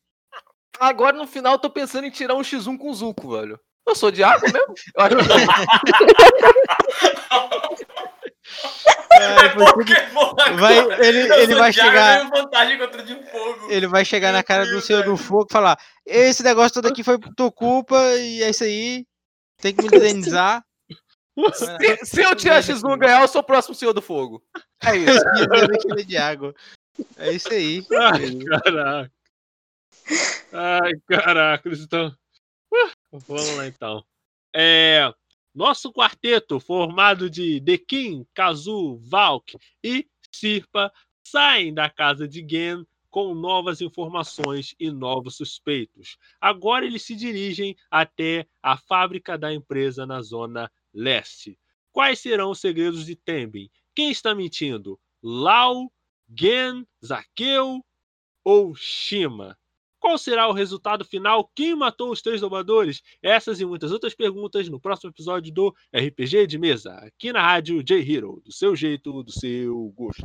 [0.79, 3.59] Agora no final eu tô pensando em tirar um X1 com o Zuko, velho.
[3.87, 4.75] Eu sou de água mesmo?
[4.97, 5.25] Eu acho que
[9.55, 12.19] Pokémon Vai, ele, Eu ele sou vai de água, chegar.
[12.25, 13.71] eu tenho vantagem contra o de fogo.
[13.71, 15.17] Ele vai chegar na Meu cara do Senhor do.
[15.17, 19.05] Fogo e falar: Esse negócio todo aqui foi por tua culpa e é isso aí.
[19.61, 20.65] Tem que me indenizar.
[21.53, 24.43] se, se eu tirar X1 e ganhar, eu sou o próximo Senhor do Fogo.
[24.85, 25.21] É isso.
[25.83, 26.55] Quilo de água.
[27.19, 27.85] É isso aí.
[27.93, 29.13] Ai, caraca.
[30.53, 31.69] Ai, caraca.
[31.69, 32.09] eles estão-
[32.73, 34.05] Uh, Vamos lá então.
[34.55, 35.13] É,
[35.55, 40.93] nosso quarteto, formado de Dekin, Kazu, Valk e Sirpa,
[41.25, 46.17] saem da casa de Gen com novas informações e novos suspeitos.
[46.41, 51.59] Agora eles se dirigem até a fábrica da empresa na zona leste.
[51.93, 53.69] Quais serão os segredos de Tembin?
[53.95, 54.99] Quem está mentindo?
[55.21, 55.93] Lau,
[56.33, 57.85] Gen, Zaqueu
[58.45, 59.59] ou Shima?
[60.01, 61.51] Qual será o resultado final?
[61.55, 63.03] Quem matou os três dobradores?
[63.23, 67.85] Essas e muitas outras perguntas no próximo episódio do RPG de Mesa, aqui na rádio
[67.85, 70.25] J Hero, do seu jeito, do seu gosto.